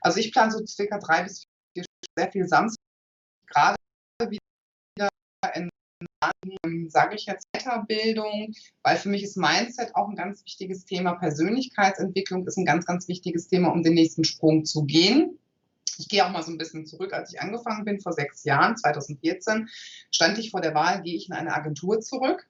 [0.00, 1.84] Also ich plane so circa drei bis vier
[2.18, 2.76] sehr viel Samstag,
[3.46, 3.76] gerade
[4.28, 5.08] wieder
[5.54, 5.68] in
[6.88, 11.14] sage ich jetzt Weiterbildung, weil für mich ist Mindset auch ein ganz wichtiges Thema.
[11.14, 15.38] Persönlichkeitsentwicklung ist ein ganz, ganz wichtiges Thema, um den nächsten Sprung zu gehen.
[15.98, 18.76] Ich gehe auch mal so ein bisschen zurück, als ich angefangen bin, vor sechs Jahren,
[18.76, 19.68] 2014,
[20.10, 22.48] stand ich vor der Wahl, gehe ich in eine Agentur zurück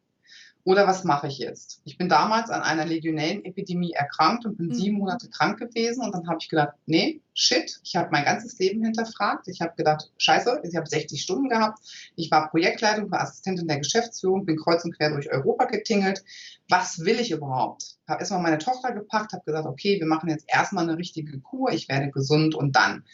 [0.64, 1.80] oder was mache ich jetzt?
[1.84, 4.74] Ich bin damals an einer Legionellenepidemie erkrankt und bin mhm.
[4.74, 6.04] sieben Monate krank gewesen.
[6.04, 9.48] Und dann habe ich gedacht, nee, shit, ich habe mein ganzes Leben hinterfragt.
[9.48, 11.80] Ich habe gedacht, scheiße, ich habe 60 Stunden gehabt.
[12.14, 16.22] Ich war Projektleitung, war Assistentin der Geschäftsführung, bin kreuz und quer durch Europa getingelt.
[16.68, 17.96] Was will ich überhaupt?
[18.06, 21.72] Habe erstmal meine Tochter gepackt, habe gesagt, okay, wir machen jetzt erstmal eine richtige Kur,
[21.72, 23.04] ich werde gesund und dann.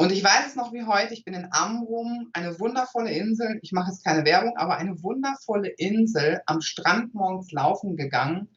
[0.00, 3.72] Und ich weiß es noch wie heute, ich bin in Amrum, eine wundervolle Insel, ich
[3.72, 8.48] mache jetzt keine Werbung, aber eine wundervolle Insel am Strand morgens laufen gegangen.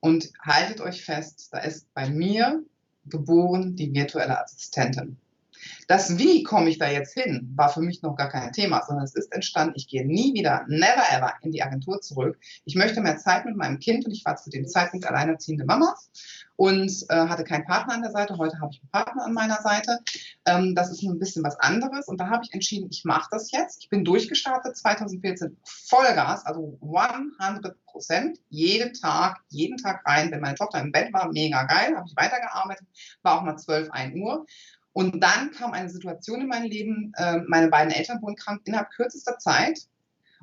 [0.00, 2.62] Und haltet euch fest, da ist bei mir
[3.06, 5.16] geboren die virtuelle Assistentin.
[5.86, 9.04] Das Wie komme ich da jetzt hin, war für mich noch gar kein Thema, sondern
[9.04, 12.38] es ist entstanden, ich gehe nie wieder, never ever in die Agentur zurück.
[12.64, 15.94] Ich möchte mehr Zeit mit meinem Kind und ich war zu dem Zeitpunkt alleinerziehende Mama
[16.56, 18.36] und äh, hatte keinen Partner an der Seite.
[18.36, 19.98] Heute habe ich einen Partner an meiner Seite.
[20.44, 23.50] Ähm, das ist ein bisschen was anderes und da habe ich entschieden, ich mache das
[23.50, 23.82] jetzt.
[23.82, 30.30] Ich bin durchgestartet 2014 Vollgas, also 100 Prozent, jeden Tag, jeden Tag rein.
[30.30, 32.86] Wenn meine Tochter im Bett war, mega geil, habe ich weitergearbeitet,
[33.22, 34.46] war auch mal 12, 1 Uhr.
[34.92, 38.90] Und dann kam eine Situation in mein Leben, äh, meine beiden Eltern wurden krank innerhalb
[38.90, 39.86] kürzester Zeit.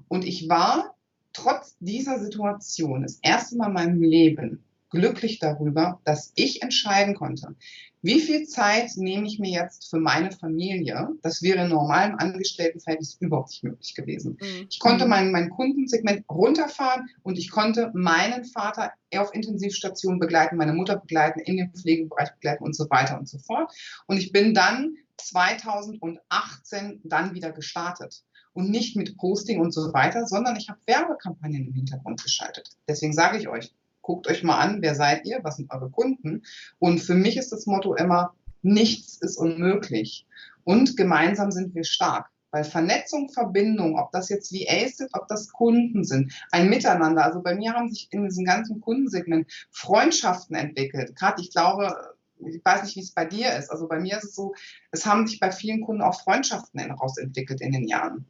[0.08, 0.96] Und ich war
[1.34, 7.56] trotz dieser Situation das erste Mal in meinem Leben glücklich darüber, dass ich entscheiden konnte,
[8.02, 11.10] wie viel Zeit nehme ich mir jetzt für meine Familie?
[11.24, 14.38] Das wäre in normalem Angestelltenverhältnis überhaupt nicht möglich gewesen.
[14.40, 14.68] Mhm.
[14.70, 20.74] Ich konnte mein, mein Kundensegment runterfahren und ich konnte meinen Vater auf Intensivstation begleiten, meine
[20.74, 23.72] Mutter begleiten, in den Pflegebereich begleiten und so weiter und so fort.
[24.06, 28.24] Und ich bin dann 2018 dann wieder gestartet
[28.54, 32.70] und nicht mit Posting und so weiter, sondern ich habe Werbekampagnen im Hintergrund geschaltet.
[32.88, 33.74] Deswegen sage ich euch,
[34.08, 36.44] guckt euch mal an, wer seid ihr, was sind eure Kunden.
[36.80, 40.26] Und für mich ist das Motto immer, nichts ist unmöglich.
[40.64, 42.30] Und gemeinsam sind wir stark.
[42.52, 47.26] Weil Vernetzung, Verbindung, ob das jetzt VAs sind, ob das Kunden sind, ein Miteinander.
[47.26, 51.14] Also bei mir haben sich in diesem ganzen Kundensegment Freundschaften entwickelt.
[51.18, 51.94] Gerade ich glaube,
[52.40, 53.70] ich weiß nicht, wie es bei dir ist.
[53.70, 54.54] Also bei mir ist es so,
[54.92, 58.26] es haben sich bei vielen Kunden auch Freundschaften herausentwickelt in den Jahren.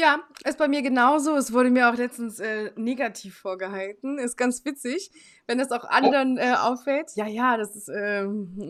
[0.00, 1.36] Ja, ist bei mir genauso.
[1.36, 4.18] Es wurde mir auch letztens äh, negativ vorgehalten.
[4.18, 5.10] Ist ganz witzig,
[5.46, 7.10] wenn das auch anderen äh, auffällt.
[7.16, 8.24] Ja, ja, das ist, äh,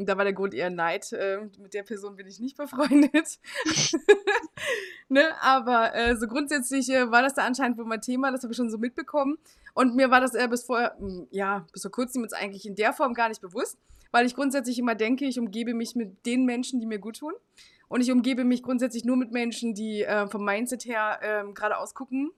[0.05, 1.13] da war der Grund eher Neid.
[1.13, 3.39] Äh, mit der Person bin ich nicht befreundet.
[5.09, 5.23] ne?
[5.41, 8.33] Aber äh, so grundsätzlich äh, war das da anscheinend wohl mein Thema.
[8.33, 9.39] Das habe ich schon so mitbekommen.
[9.75, 12.75] Und mir war das äh, bis vor, hm, ja, bis vor kurzem jetzt eigentlich in
[12.75, 13.79] der Form gar nicht bewusst,
[14.11, 17.33] weil ich grundsätzlich immer denke, ich umgebe mich mit den Menschen, die mir gut tun.
[17.89, 21.95] Und ich umgebe mich grundsätzlich nur mit Menschen, die äh, vom Mindset her äh, geradeaus
[21.95, 22.31] gucken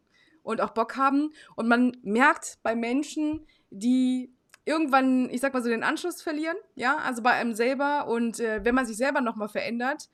[0.42, 1.32] und auch Bock haben.
[1.56, 4.32] Und man merkt bei Menschen, die
[4.64, 8.08] irgendwann, ich sag mal so, den Anschluss verlieren, ja, also bei einem selber.
[8.08, 10.08] Und äh, wenn man sich selber nochmal verändert,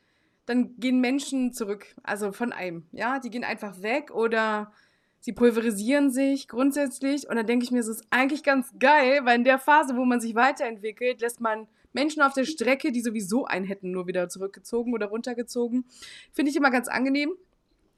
[0.46, 4.72] dann gehen Menschen zurück, also von einem, ja, die gehen einfach weg oder
[5.20, 7.28] sie pulverisieren sich grundsätzlich.
[7.28, 10.04] Und dann denke ich mir, es ist eigentlich ganz geil, weil in der Phase, wo
[10.04, 14.28] man sich weiterentwickelt, lässt man Menschen auf der Strecke, die sowieso einen hätten nur wieder
[14.28, 15.85] zurückgezogen oder runtergezogen.
[16.33, 17.33] Finde ich immer ganz angenehm.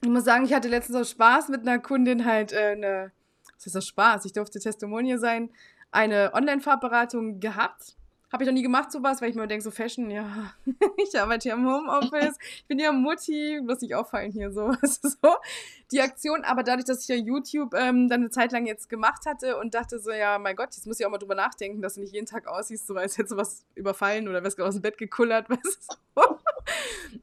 [0.03, 3.13] Ich muss sagen, ich hatte letztens auch Spaß mit einer Kundin halt äh, eine,
[3.57, 4.25] was ist das Spaß?
[4.25, 5.51] Ich durfte Testimonial sein,
[5.91, 7.97] eine Online-Farbberatung gehabt.
[8.33, 10.53] Habe ich noch nie gemacht, sowas, weil ich mir denke, so Fashion, ja,
[10.97, 14.73] ich arbeite hier im Homeoffice, ich bin ja Mutti, muss nicht auffallen hier so.
[14.83, 15.17] so.
[15.91, 19.27] Die Aktion, aber dadurch, dass ich ja YouTube ähm, dann eine Zeit lang jetzt gemacht
[19.27, 21.95] hatte und dachte so, ja, mein Gott, jetzt muss ich auch mal drüber nachdenken, dass
[21.95, 24.77] du nicht jeden Tag aussiehst, so als hättest du was überfallen oder wärst gerade aus
[24.77, 26.39] dem Bett gekullert, weißt du so.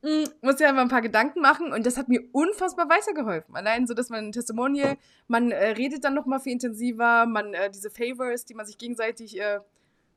[0.02, 3.56] Mm, muss ja einfach ein paar Gedanken machen und das hat mir unfassbar weitergeholfen.
[3.56, 4.98] Allein so, dass man ein Testimonial,
[5.30, 9.40] man äh, redet dann nochmal viel intensiver, man äh, diese Favors, die man sich gegenseitig
[9.40, 9.60] äh,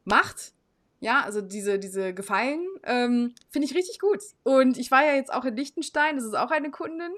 [0.05, 0.53] macht,
[1.01, 4.21] ja, also diese, diese Gefallen, ähm, finde ich richtig gut.
[4.43, 7.13] Und ich war ja jetzt auch in Liechtenstein, das ist auch eine Kundin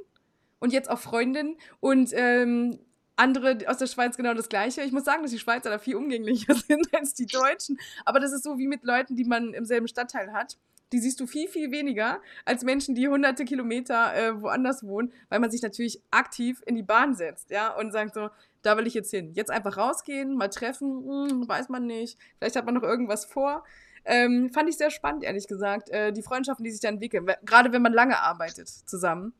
[0.60, 2.78] und jetzt auch Freundin und ähm,
[3.16, 4.82] andere aus der Schweiz genau das Gleiche.
[4.82, 7.78] Ich muss sagen, dass die Schweizer da viel umgänglicher sind als die Deutschen.
[8.04, 10.56] Aber das ist so wie mit Leuten, die man im selben Stadtteil hat.
[10.92, 15.40] Die siehst du viel, viel weniger als Menschen, die hunderte Kilometer äh, woanders wohnen, weil
[15.40, 18.28] man sich natürlich aktiv in die Bahn setzt, ja, und sagt so,
[18.62, 19.32] da will ich jetzt hin.
[19.34, 22.18] Jetzt einfach rausgehen, mal treffen, hm, weiß man nicht.
[22.38, 23.64] Vielleicht hat man noch irgendwas vor.
[24.04, 27.26] Ähm, fand ich sehr spannend, ehrlich gesagt, äh, die Freundschaften, die sich da entwickeln.
[27.44, 29.32] Gerade wenn man lange arbeitet zusammen.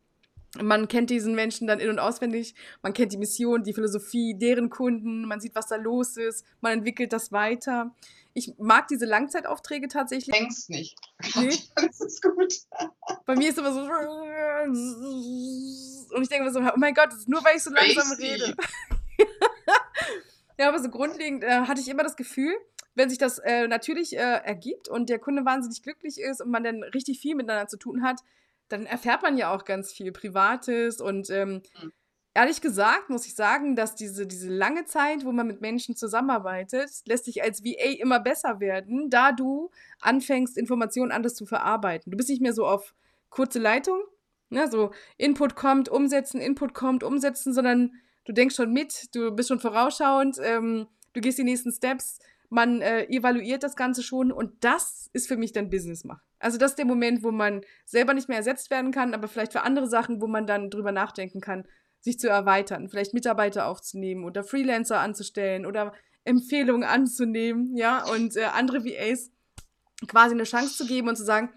[0.61, 4.69] Man kennt diesen Menschen dann in- und auswendig, man kennt die Mission, die Philosophie, deren
[4.69, 7.95] Kunden, man sieht, was da los ist, man entwickelt das weiter.
[8.35, 10.37] Ich mag diese Langzeitaufträge tatsächlich.
[10.37, 10.99] Denkst nicht.
[11.37, 11.59] Nee.
[11.75, 12.53] Das ist gut.
[13.25, 13.81] Bei mir ist immer so.
[16.15, 18.13] Und ich denke mir so, oh mein Gott, das ist nur weil ich so langsam
[18.13, 18.55] rede.
[20.59, 22.55] ja, aber so grundlegend äh, hatte ich immer das Gefühl,
[22.95, 26.63] wenn sich das äh, natürlich äh, ergibt und der Kunde wahnsinnig glücklich ist und man
[26.65, 28.21] dann richtig viel miteinander zu tun hat,
[28.73, 31.93] dann erfährt man ja auch ganz viel Privates und ähm, mhm.
[32.35, 36.91] ehrlich gesagt muss ich sagen, dass diese, diese lange Zeit, wo man mit Menschen zusammenarbeitet,
[37.07, 42.11] lässt sich als VA immer besser werden, da du anfängst, Informationen anders zu verarbeiten.
[42.11, 42.95] Du bist nicht mehr so auf
[43.31, 44.01] kurze Leitung,
[44.51, 47.93] ne, so Input kommt, umsetzen, Input kommt, umsetzen, sondern
[48.25, 52.19] du denkst schon mit, du bist schon vorausschauend, ähm, du gehst die nächsten Steps,
[52.53, 56.23] man äh, evaluiert das Ganze schon und das ist für mich dann Business machen.
[56.39, 59.53] Also das ist der Moment, wo man selber nicht mehr ersetzt werden kann, aber vielleicht
[59.53, 61.67] für andere Sachen, wo man dann drüber nachdenken kann,
[62.01, 65.93] sich zu erweitern, vielleicht Mitarbeiter aufzunehmen oder Freelancer anzustellen oder
[66.25, 69.31] Empfehlungen anzunehmen, ja, und äh, andere VAs
[70.09, 71.51] quasi eine Chance zu geben und zu sagen,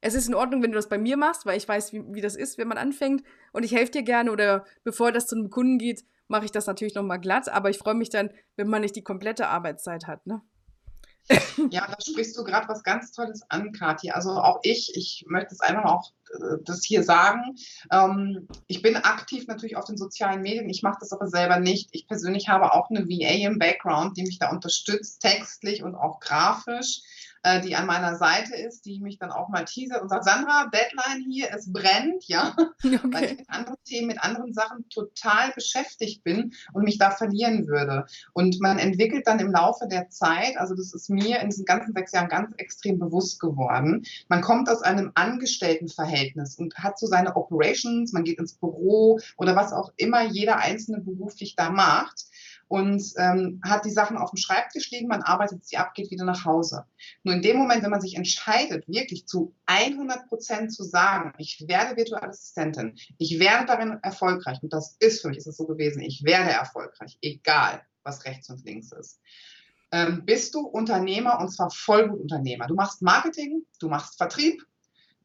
[0.00, 2.20] es ist in Ordnung, wenn du das bei mir machst, weil ich weiß, wie, wie
[2.20, 5.50] das ist, wenn man anfängt und ich helfe dir gerne oder bevor das zu einem
[5.50, 8.82] Kunden geht, mache ich das natürlich nochmal glatt, aber ich freue mich dann, wenn man
[8.82, 10.42] nicht die komplette Arbeitszeit hat, ne?
[11.70, 14.10] Ja, da sprichst du gerade was ganz Tolles an, Kathi.
[14.10, 16.12] Also auch ich, ich möchte es einfach auch
[16.64, 17.56] das hier sagen.
[17.90, 20.68] Ähm, ich bin aktiv natürlich auf den sozialen Medien.
[20.68, 21.90] Ich mache das aber selber nicht.
[21.92, 26.20] Ich persönlich habe auch eine VA im Background, die mich da unterstützt, textlich und auch
[26.20, 27.02] grafisch.
[27.44, 30.66] Äh, die an meiner Seite ist, die mich dann auch mal teasert und sagt, Sandra,
[30.66, 33.00] Deadline hier, es brennt, ja, okay.
[33.04, 37.66] weil ich mit anderen Themen, mit anderen Sachen total beschäftigt bin und mich da verlieren
[37.68, 38.06] würde.
[38.32, 41.94] Und man entwickelt dann im Laufe der Zeit, also das ist mir in diesen ganzen
[41.94, 45.12] sechs Jahren ganz extrem bewusst geworden, man kommt aus einem
[46.18, 50.58] Angestelltenverhältnis und hat so seine Operations, man geht ins Büro oder was auch immer jeder
[50.58, 52.26] einzelne beruflich da macht
[52.68, 56.24] und ähm, hat die Sachen auf dem Schreibtisch liegen, man arbeitet sie ab, geht wieder
[56.24, 56.84] nach Hause.
[57.22, 61.64] Nur in dem Moment, wenn man sich entscheidet, wirklich zu 100 Prozent zu sagen, ich
[61.66, 65.66] werde virtuelle Assistentin, ich werde darin erfolgreich, und das ist für mich ist es so
[65.66, 69.20] gewesen, ich werde erfolgreich, egal was rechts und links ist.
[69.90, 72.66] Ähm, bist du Unternehmer und zwar Vollblutunternehmer.
[72.66, 74.62] Du machst Marketing, du machst Vertrieb,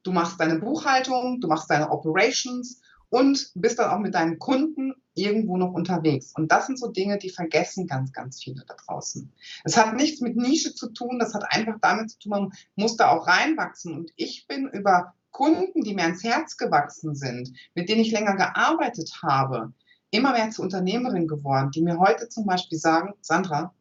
[0.03, 4.93] du machst deine Buchhaltung, du machst deine Operations und bist dann auch mit deinen Kunden
[5.13, 6.33] irgendwo noch unterwegs.
[6.35, 9.31] Und das sind so Dinge, die vergessen ganz, ganz viele da draußen.
[9.63, 12.97] Es hat nichts mit Nische zu tun, das hat einfach damit zu tun, man muss
[12.97, 13.93] da auch reinwachsen.
[13.93, 18.35] Und ich bin über Kunden, die mir ans Herz gewachsen sind, mit denen ich länger
[18.35, 19.73] gearbeitet habe,
[20.09, 23.73] immer mehr zur Unternehmerin geworden, die mir heute zum Beispiel sagen, Sandra,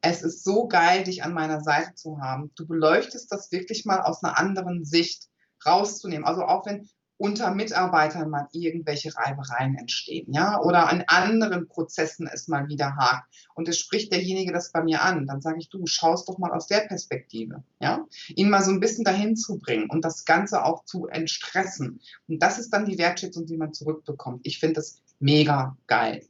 [0.00, 2.50] es ist so geil, dich an meiner Seite zu haben.
[2.56, 5.28] Du beleuchtest das wirklich mal aus einer anderen Sicht
[5.66, 6.24] rauszunehmen.
[6.24, 12.48] Also auch wenn unter Mitarbeitern mal irgendwelche Reibereien entstehen, ja, oder an anderen Prozessen es
[12.48, 13.32] mal wieder hakt.
[13.54, 15.26] Und es spricht derjenige das bei mir an.
[15.26, 18.80] Dann sage ich, du schaust doch mal aus der Perspektive, ja, ihn mal so ein
[18.80, 22.00] bisschen dahin zu bringen und das Ganze auch zu entstressen.
[22.28, 24.40] Und das ist dann die Wertschätzung, die man zurückbekommt.
[24.44, 26.26] Ich finde das mega geil.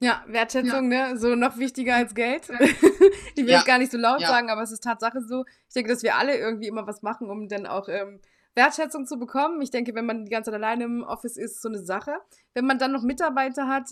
[0.00, 1.12] Ja, Wertschätzung, ja.
[1.12, 1.18] ne?
[1.18, 2.50] So noch wichtiger als Geld.
[3.34, 3.60] ich will ja.
[3.60, 4.28] es gar nicht so laut ja.
[4.28, 5.44] sagen, aber es ist Tatsache so.
[5.68, 8.20] Ich denke, dass wir alle irgendwie immer was machen, um dann auch ähm,
[8.56, 9.60] Wertschätzung zu bekommen.
[9.62, 12.16] Ich denke, wenn man die ganze Zeit alleine im Office ist, so eine Sache.
[12.54, 13.90] Wenn man dann noch Mitarbeiter hat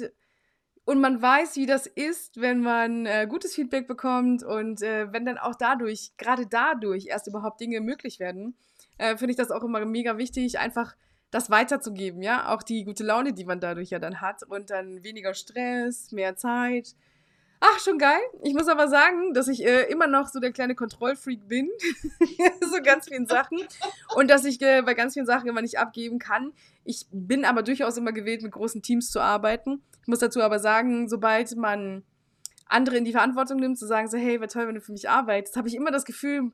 [0.85, 5.25] und man weiß, wie das ist, wenn man äh, gutes Feedback bekommt und äh, wenn
[5.25, 8.57] dann auch dadurch, gerade dadurch erst überhaupt Dinge möglich werden,
[8.99, 10.97] äh, finde ich das auch immer mega wichtig, einfach
[11.31, 15.03] das weiterzugeben, ja, auch die gute Laune, die man dadurch ja dann hat und dann
[15.03, 16.95] weniger Stress, mehr Zeit.
[17.67, 18.21] Ach, schon geil.
[18.43, 21.71] Ich muss aber sagen, dass ich äh, immer noch so der kleine Kontrollfreak bin.
[22.61, 23.59] so ganz vielen Sachen.
[24.15, 26.53] Und dass ich äh, bei ganz vielen Sachen immer nicht abgeben kann.
[26.85, 29.83] Ich bin aber durchaus immer gewählt, mit großen Teams zu arbeiten.
[30.03, 32.03] Ich muss dazu aber sagen, sobald man
[32.67, 35.09] andere in die Verantwortung nimmt, zu sagen, so, hey, wäre toll, wenn du für mich
[35.09, 36.53] arbeitest, habe ich immer das Gefühl,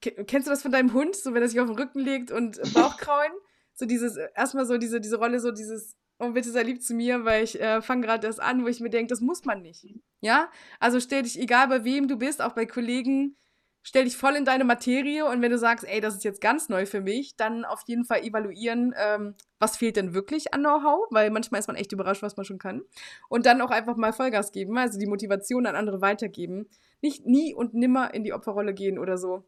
[0.00, 2.60] kennst du das von deinem Hund, so wenn er sich auf den Rücken legt und
[2.72, 3.32] Bauchkraulen?
[3.80, 7.24] so dieses, erstmal so diese, diese Rolle, so dieses, oh bitte sei lieb zu mir,
[7.24, 9.86] weil ich äh, fange gerade das an, wo ich mir denke, das muss man nicht.
[10.20, 10.50] Ja?
[10.78, 13.36] Also stell dich, egal bei wem du bist, auch bei Kollegen,
[13.82, 16.68] stell dich voll in deine Materie und wenn du sagst, ey, das ist jetzt ganz
[16.68, 21.08] neu für mich, dann auf jeden Fall evaluieren, ähm, was fehlt denn wirklich an Know-how,
[21.10, 22.82] weil manchmal ist man echt überrascht, was man schon kann.
[23.28, 26.68] Und dann auch einfach mal Vollgas geben, also die Motivation an andere weitergeben.
[27.00, 29.44] Nicht nie und nimmer in die Opferrolle gehen oder so.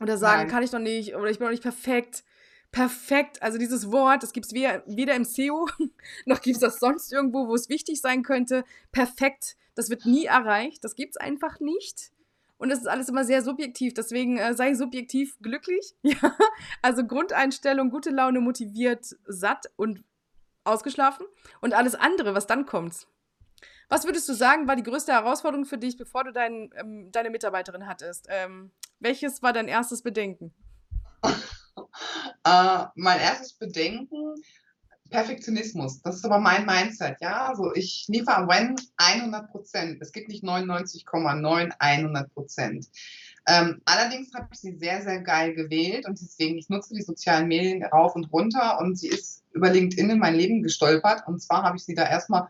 [0.00, 0.50] Oder sagen, Nein.
[0.50, 2.24] kann ich doch nicht, oder ich bin doch nicht perfekt
[2.70, 3.42] perfekt.
[3.42, 5.66] Also dieses Wort, das gibt es weder im SEO,
[6.26, 8.64] noch gibt es das sonst irgendwo, wo es wichtig sein könnte.
[8.92, 10.82] Perfekt, das wird nie erreicht.
[10.82, 12.10] Das gibt es einfach nicht.
[12.56, 13.94] Und es ist alles immer sehr subjektiv.
[13.94, 15.94] Deswegen äh, sei subjektiv glücklich.
[16.02, 16.36] Ja?
[16.82, 20.02] Also Grundeinstellung, gute Laune, motiviert, satt und
[20.64, 21.26] ausgeschlafen.
[21.60, 23.06] Und alles andere, was dann kommt.
[23.88, 27.30] Was würdest du sagen, war die größte Herausforderung für dich, bevor du dein, ähm, deine
[27.30, 28.26] Mitarbeiterin hattest?
[28.28, 30.52] Ähm, welches war dein erstes Bedenken?
[32.44, 34.34] Äh, mein erstes Bedenken,
[35.10, 36.02] Perfektionismus.
[36.02, 37.48] Das ist aber mein Mindset, ja.
[37.48, 39.98] Also ich liefere when 100 Prozent.
[40.00, 42.86] Es gibt nicht 99,9, 100 Prozent.
[43.46, 47.48] Ähm, allerdings habe ich sie sehr, sehr geil gewählt und deswegen, ich nutze die sozialen
[47.48, 51.26] Medien rauf und runter und sie ist über LinkedIn in mein Leben gestolpert.
[51.26, 52.48] Und zwar habe ich sie da erstmal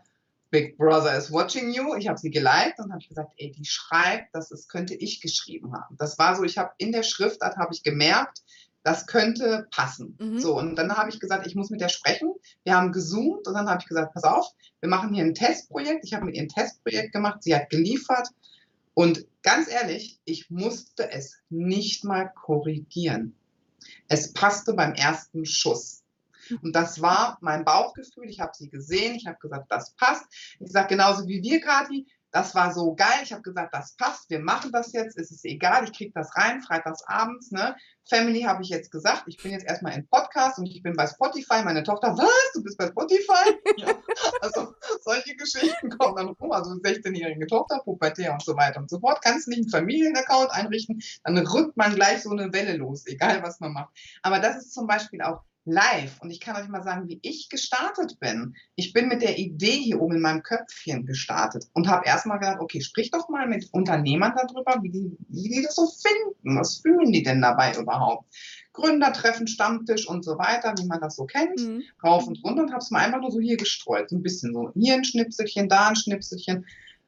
[0.51, 1.95] Big Brother is watching you.
[1.95, 5.73] Ich habe sie geliked und habe gesagt, ey, die schreibt, das ist, könnte ich geschrieben
[5.73, 5.95] haben.
[5.97, 8.41] Das war so, ich habe in der Schriftart habe ich gemerkt,
[8.83, 10.17] das könnte passen.
[10.19, 10.39] Mhm.
[10.39, 12.33] So, und dann habe ich gesagt, ich muss mit der sprechen.
[12.63, 14.47] Wir haben gezoomt und dann habe ich gesagt, pass auf,
[14.79, 16.05] wir machen hier ein Testprojekt.
[16.05, 18.29] Ich habe mit ihr ein Testprojekt gemacht, sie hat geliefert.
[18.93, 23.35] Und ganz ehrlich, ich musste es nicht mal korrigieren.
[24.07, 26.03] Es passte beim ersten Schuss.
[26.61, 28.29] Und das war mein Bauchgefühl.
[28.29, 29.15] Ich habe sie gesehen.
[29.15, 30.25] Ich habe gesagt, das passt.
[30.59, 33.19] Ich sage genauso wie wir, Kathi, das war so geil.
[33.23, 35.17] Ich habe gesagt, das passt, wir machen das jetzt.
[35.17, 37.51] Es ist egal, ich kriege das rein, freitags abends.
[37.51, 37.75] Ne?
[38.07, 41.07] Family habe ich jetzt gesagt, ich bin jetzt erstmal im Podcast und ich bin bei
[41.07, 41.63] Spotify.
[41.63, 42.51] Meine Tochter, was?
[42.53, 43.57] Du bist bei Spotify?
[43.77, 43.87] ja.
[44.41, 46.51] Also solche Geschichten kommen dann rum.
[46.51, 49.21] Also 16-jährige Tochter, Pubertät und so weiter und so fort.
[49.21, 53.59] Kannst nicht einen Familienaccount einrichten, dann rückt man gleich so eine Welle los, egal was
[53.59, 53.89] man macht.
[54.21, 56.19] Aber das ist zum Beispiel auch live.
[56.21, 58.55] Und ich kann euch mal sagen, wie ich gestartet bin.
[58.75, 62.59] Ich bin mit der Idee hier oben in meinem Köpfchen gestartet und habe erstmal gedacht,
[62.59, 66.57] okay, sprich doch mal mit Unternehmern darüber, wie die, wie die das so finden.
[66.57, 68.33] Was fühlen die denn dabei überhaupt?
[68.73, 71.83] Gründertreffen, Stammtisch und so weiter, wie man das so kennt, mhm.
[72.03, 74.09] rauf und runter und habe es mal einfach nur so hier gestreut.
[74.09, 76.65] So ein bisschen so hier ein Schnipselchen, da ein Schnipselchen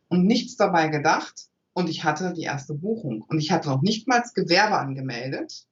[0.10, 1.48] und nichts dabei gedacht.
[1.74, 3.24] Und ich hatte die erste Buchung.
[3.30, 5.66] Und ich hatte noch nicht mal das Gewerbe angemeldet.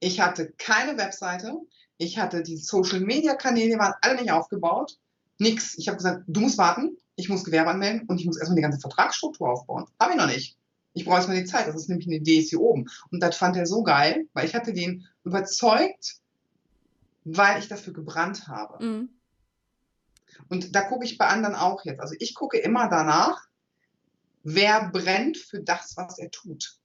[0.00, 1.54] Ich hatte keine Webseite.
[2.00, 4.98] Ich hatte die Social Media Kanäle, waren alle nicht aufgebaut.
[5.38, 5.76] Nix.
[5.76, 8.62] Ich habe gesagt, du musst warten, ich muss Gewerbe anmelden und ich muss erstmal die
[8.62, 9.84] ganze Vertragsstruktur aufbauen.
[10.00, 10.56] Habe ich noch nicht.
[10.94, 11.68] Ich brauche erstmal die Zeit.
[11.68, 12.88] Das ist nämlich eine Idee ist hier oben.
[13.10, 16.20] Und das fand er so geil, weil ich hatte den überzeugt,
[17.24, 18.82] weil ich dafür gebrannt habe.
[18.82, 19.08] Mhm.
[20.48, 22.00] Und da gucke ich bei anderen auch jetzt.
[22.00, 23.46] Also ich gucke immer danach,
[24.42, 26.79] wer brennt für das, was er tut.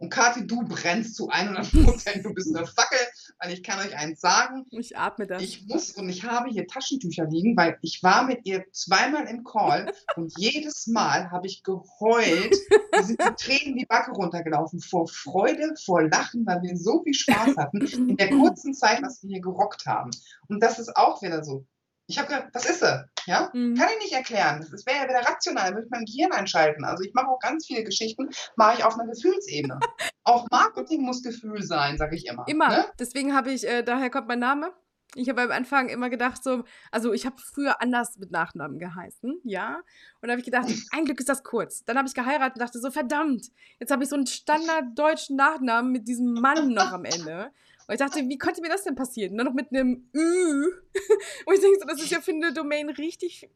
[0.00, 2.24] Und Kathi, du brennst zu 100 Prozent.
[2.24, 2.98] Du bist eine Fackel,
[3.38, 4.64] weil ich kann euch eins sagen.
[4.70, 5.42] Ich atme das.
[5.42, 9.44] Ich muss und ich habe hier Taschentücher liegen, weil ich war mit ihr zweimal im
[9.44, 12.56] Call und jedes Mal habe ich geheult.
[12.92, 17.14] Wir sind die Tränen die Backe runtergelaufen vor Freude, vor Lachen, weil wir so viel
[17.14, 20.10] Spaß hatten in der kurzen Zeit, was wir hier gerockt haben.
[20.48, 21.66] Und das ist auch wieder so.
[22.10, 23.04] Ich habe gedacht, was ist sie?
[23.26, 23.50] Ja?
[23.52, 23.76] Mhm.
[23.76, 24.66] Kann ich nicht erklären.
[24.70, 26.84] Das wäre ja wieder rational, würde ich mein Gehirn einschalten.
[26.84, 29.78] Also ich mache auch ganz viele Geschichten, mache ich auf einer Gefühlsebene.
[30.24, 32.44] auch Marketing muss Gefühl sein, sage ich immer.
[32.48, 32.68] Immer.
[32.68, 32.84] Ne?
[32.98, 34.72] Deswegen habe ich, äh, daher kommt mein Name.
[35.14, 39.40] Ich habe am Anfang immer gedacht, so, also ich habe früher anders mit Nachnamen geheißen,
[39.44, 39.80] ja.
[40.20, 41.84] Und da habe ich gedacht, ein Glück ist das kurz.
[41.84, 43.46] Dann habe ich geheiratet und dachte so, verdammt,
[43.78, 47.52] jetzt habe ich so einen standarddeutschen Nachnamen mit diesem Mann noch am Ende.
[47.90, 49.34] Und ich dachte, wie konnte mir das denn passieren?
[49.34, 50.64] Nur noch mit einem Ü.
[51.44, 53.50] Und ich denke so, das ist ja für eine Domain richtig.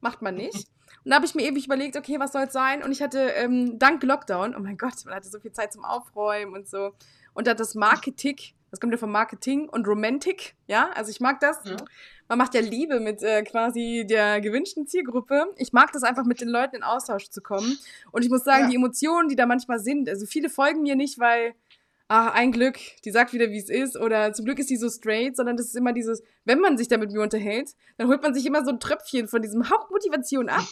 [0.00, 0.68] Macht man nicht.
[1.04, 2.80] Und da habe ich mir ewig überlegt, okay, was soll es sein?
[2.80, 5.84] Und ich hatte ähm, dank Lockdown, oh mein Gott, man hatte so viel Zeit zum
[5.84, 6.92] Aufräumen und so.
[7.34, 8.36] Und da das Marketing,
[8.70, 11.58] das kommt ja vom Marketing und Romantic, ja, also ich mag das.
[11.64, 11.74] Ja.
[12.28, 15.46] Man macht ja Liebe mit äh, quasi der gewünschten Zielgruppe.
[15.56, 17.78] Ich mag das einfach mit den Leuten in Austausch zu kommen.
[18.12, 18.68] Und ich muss sagen, ja.
[18.68, 21.54] die Emotionen, die da manchmal sind, also viele folgen mir nicht, weil
[22.08, 24.88] ach, ein Glück, die sagt wieder, wie es ist, oder zum Glück ist die so
[24.88, 28.22] straight, sondern das ist immer dieses, wenn man sich da mit mir unterhält, dann holt
[28.22, 30.64] man sich immer so ein Tröpfchen von diesem Hauptmotivation ab.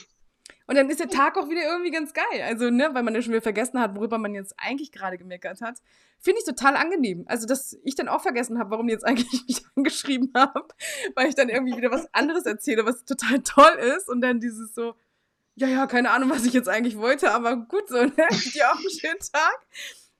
[0.69, 2.43] Und dann ist der Tag auch wieder irgendwie ganz geil.
[2.45, 5.61] Also, ne, weil man ja schon wieder vergessen hat, worüber man jetzt eigentlich gerade gemeckert
[5.61, 5.81] hat.
[6.19, 7.25] Finde ich total angenehm.
[7.29, 10.63] Also, dass ich dann auch vergessen habe, warum die jetzt eigentlich mich angeschrieben haben,
[11.15, 14.09] weil ich dann irgendwie wieder was anderes erzähle, was total toll ist.
[14.09, 14.95] Und dann dieses so,
[15.55, 18.13] ja, ja, keine Ahnung, was ich jetzt eigentlich wollte, aber gut so, ne?
[18.55, 19.67] Dir auch einen schönen Tag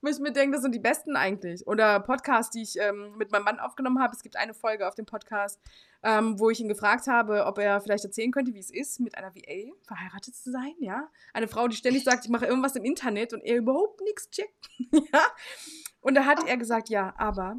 [0.01, 1.65] wo ich mir denke, das sind die besten eigentlich.
[1.67, 4.13] Oder Podcasts, die ich ähm, mit meinem Mann aufgenommen habe.
[4.15, 5.59] Es gibt eine Folge auf dem Podcast,
[6.03, 9.17] ähm, wo ich ihn gefragt habe, ob er vielleicht erzählen könnte, wie es ist, mit
[9.17, 11.09] einer VA verheiratet zu sein, ja.
[11.33, 14.69] Eine Frau, die ständig sagt, ich mache irgendwas im Internet und er überhaupt nichts checkt,
[14.91, 15.21] ja.
[16.01, 17.57] Und da hat er gesagt, ja, aber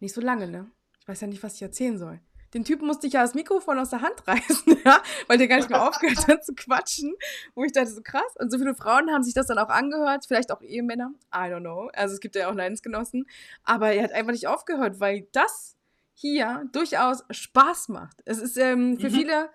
[0.00, 0.70] nicht so lange, ne?
[1.00, 2.20] Ich weiß ja nicht, was ich erzählen soll
[2.54, 5.56] den Typen musste ich ja das Mikrofon aus der Hand reißen, ja, weil der gar
[5.56, 7.14] nicht mehr aufgehört hat zu quatschen.
[7.54, 8.22] Wo ich dachte, so krass.
[8.38, 11.60] Und so viele Frauen haben sich das dann auch angehört, vielleicht auch Ehemänner, I don't
[11.60, 11.90] know.
[11.94, 13.26] Also es gibt ja auch Leidensgenossen.
[13.64, 15.76] Aber er hat einfach nicht aufgehört, weil das
[16.14, 18.22] hier durchaus Spaß macht.
[18.24, 19.14] Es ist ähm, für mhm.
[19.14, 19.50] viele,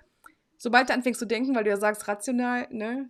[0.58, 3.10] sobald du anfängst zu denken, weil du ja sagst, rational, ne,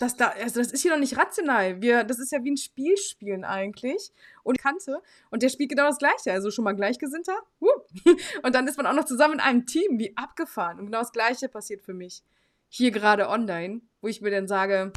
[0.00, 1.80] das, da, also das ist hier noch nicht rational.
[1.80, 4.12] Wir, das ist ja wie ein Spiel spielen eigentlich.
[4.42, 5.02] Und Kante.
[5.30, 6.32] Und der spielt genau das Gleiche.
[6.32, 7.36] Also schon mal Gleichgesinnter.
[8.42, 10.78] Und dann ist man auch noch zusammen in einem Team, wie abgefahren.
[10.78, 12.22] Und genau das Gleiche passiert für mich
[12.68, 14.92] hier gerade online, wo ich mir dann sage,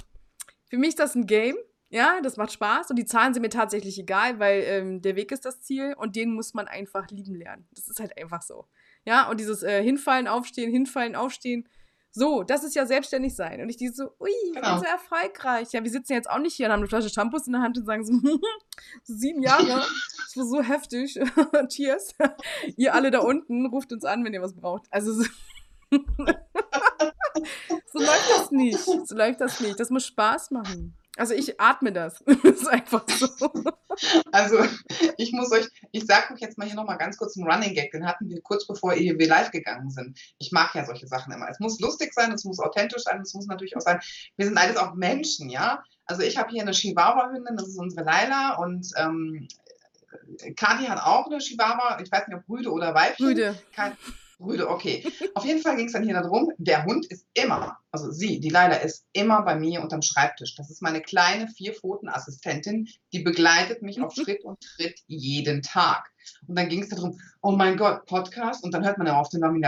[0.69, 1.55] für mich ist das ein Game.
[1.89, 5.31] Ja, das macht Spaß und die Zahlen sind mir tatsächlich egal, weil ähm, der Weg
[5.31, 7.65] ist das Ziel und den muss man einfach lieben lernen.
[7.73, 8.65] Das ist halt einfach so.
[9.05, 11.69] Ja, und dieses äh, Hinfallen, Aufstehen, Hinfallen, Aufstehen,
[12.17, 13.61] so, das ist ja selbstständig sein.
[13.61, 14.73] Und ich die so, ui, ich genau.
[14.73, 15.71] bin so erfolgreich.
[15.71, 17.77] Ja, wir sitzen jetzt auch nicht hier und haben eine Flasche Shampoos in der Hand
[17.77, 18.39] und sagen so, so
[19.03, 21.19] sieben Jahre, das war so heftig.
[21.67, 22.15] Cheers.
[22.75, 24.87] ihr alle da unten, ruft uns an, wenn ihr was braucht.
[24.89, 25.25] Also so,
[25.91, 25.99] so
[27.99, 28.79] läuft das nicht.
[28.79, 29.79] So läuft das nicht.
[29.79, 30.95] Das muss Spaß machen.
[31.17, 32.23] Also ich atme das.
[32.25, 33.29] das ist einfach so.
[34.31, 34.63] Also
[35.17, 37.91] ich muss euch, ich sage euch jetzt mal hier nochmal ganz kurz einen Running Gag,
[37.91, 40.19] den hatten wir kurz bevor wir live gegangen sind.
[40.37, 41.49] Ich mag ja solche Sachen immer.
[41.49, 43.99] Es muss lustig sein, es muss authentisch sein, es muss natürlich auch sein,
[44.37, 45.83] wir sind alles auch Menschen, ja.
[46.05, 49.47] Also ich habe hier eine Chihuahua-Hündin, das ist unsere Laila und ähm,
[50.55, 53.25] Kati hat auch eine Chihuahua, ich weiß nicht, ob Brüde oder Weibchen.
[53.25, 53.59] Brüde.
[53.73, 53.97] Kein,
[54.37, 55.03] Brüder, okay.
[55.33, 58.49] Auf jeden Fall ging es dann hier darum, der Hund ist immer, also sie, die
[58.49, 60.55] Leila, ist immer bei mir unterm Schreibtisch.
[60.55, 66.11] Das ist meine kleine Vierpfoten-Assistentin, die begleitet mich auf Schritt und Tritt jeden Tag.
[66.47, 68.63] Und dann ging es darum, oh mein Gott, Podcast.
[68.63, 69.61] Und dann hört man ja auf den Namen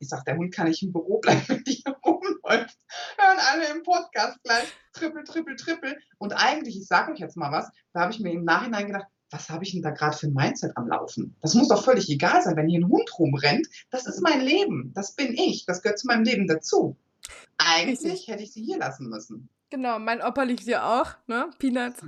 [0.00, 2.78] ich sage, der Hund kann nicht im Büro bleiben, wenn die hier rumläuft.
[3.18, 5.98] Hören alle im Podcast gleich, trippel, trippel, trippel.
[6.18, 9.06] Und eigentlich, ich sage euch jetzt mal was, da habe ich mir im Nachhinein gedacht,
[9.30, 11.36] was habe ich denn da gerade für ein Mindset am Laufen?
[11.40, 13.68] Das muss doch völlig egal sein, wenn hier ein Hund rumrennt.
[13.90, 16.96] Das ist mein Leben, das bin ich, das gehört zu meinem Leben dazu.
[17.58, 19.48] Eigentlich hätte ich sie hier lassen müssen.
[19.70, 21.50] Genau, mein Opa liegt hier auch, ne?
[21.58, 22.00] Peanuts.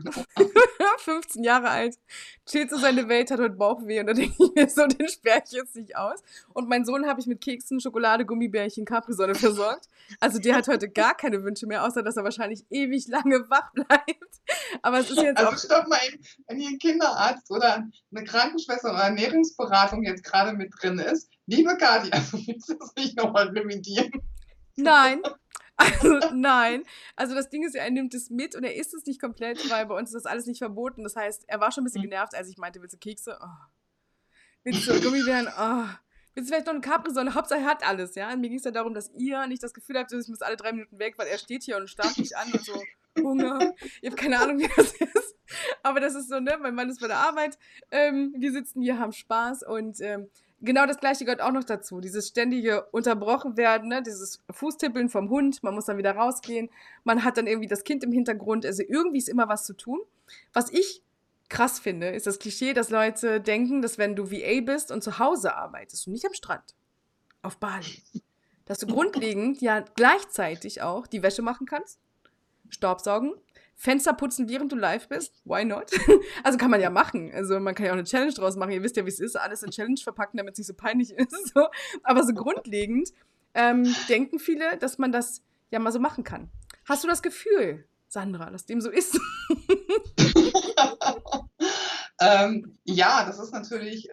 [0.97, 1.99] 15 Jahre alt.
[2.47, 5.43] Chillt so seine Welt, hat heute Bauchweh und da denke ich mir so, den sperre
[5.45, 6.23] ich jetzt nicht aus.
[6.55, 9.89] Und mein Sohn habe ich mit Keksen, Schokolade, Gummibärchen, Capri-Sonne versorgt.
[10.21, 13.71] Also der hat heute gar keine Wünsche mehr, außer dass er wahrscheinlich ewig lange wach
[13.73, 14.41] bleibt.
[14.81, 15.59] Aber es ist jetzt also auch...
[15.59, 20.73] stopp mal eben, wenn hier ein Kinderarzt oder eine Krankenschwester oder Ernährungsberatung jetzt gerade mit
[20.81, 24.11] drin ist, liebe Kathi, also willst du das nicht nochmal revidieren?
[24.77, 25.21] Nein,
[25.81, 26.83] also, nein.
[27.17, 29.87] Also das Ding ist, er nimmt es mit und er isst es nicht komplett, weil
[29.87, 31.03] bei uns ist das alles nicht verboten.
[31.03, 32.11] Das heißt, er war schon ein bisschen mhm.
[32.11, 33.39] genervt, als ich meinte, willst du Kekse?
[33.41, 33.47] Oh.
[34.65, 35.49] Willst du Gummibären?
[35.49, 35.89] Oh.
[36.35, 37.35] Willst du vielleicht noch eine Capri-Sonne?
[37.35, 38.33] Hauptsache er hat alles, ja?
[38.33, 40.57] Und mir ging es ja darum, dass ihr nicht das Gefühl habt, ich muss alle
[40.57, 42.83] drei Minuten weg, weil er steht hier und starrt mich an und so,
[43.19, 43.75] Hunger.
[44.01, 45.37] Ich habe keine Ahnung, wie das ist.
[45.83, 46.57] Aber das ist so, ne?
[46.61, 47.59] Mein Mann ist bei der Arbeit.
[47.91, 50.29] Ähm, wir sitzen hier, haben Spaß und ähm,
[50.61, 52.01] genau das gleiche gehört auch noch dazu.
[52.01, 54.03] Dieses ständige unterbrochen werden, ne?
[54.03, 56.71] dieses Fußtippeln vom Hund, man muss dann wieder rausgehen,
[57.05, 60.01] man hat dann irgendwie das Kind im Hintergrund, also irgendwie ist immer was zu tun.
[60.53, 61.03] Was ich
[61.49, 65.19] krass finde, ist das Klischee, dass Leute denken, dass wenn du VA bist und zu
[65.19, 66.75] Hause arbeitest und nicht am Strand,
[67.43, 68.03] auf Bali,
[68.67, 71.99] dass du grundlegend ja gleichzeitig auch die Wäsche machen kannst,
[72.69, 73.35] Staubsaugen,
[73.81, 75.41] Fenster putzen, während du live bist?
[75.47, 75.91] Why not?
[76.45, 77.33] also kann man ja machen.
[77.33, 78.73] Also man kann ja auch eine Challenge draus machen.
[78.73, 81.13] Ihr wisst ja, wie es ist, alles in Challenge verpacken, damit es nicht so peinlich
[81.17, 81.55] ist.
[81.55, 81.67] So.
[82.03, 83.09] Aber so grundlegend
[83.55, 86.51] ähm, denken viele, dass man das ja mal so machen kann.
[86.85, 89.19] Hast du das Gefühl, Sandra, dass dem so ist?
[92.21, 94.11] ähm, ja, das ist natürlich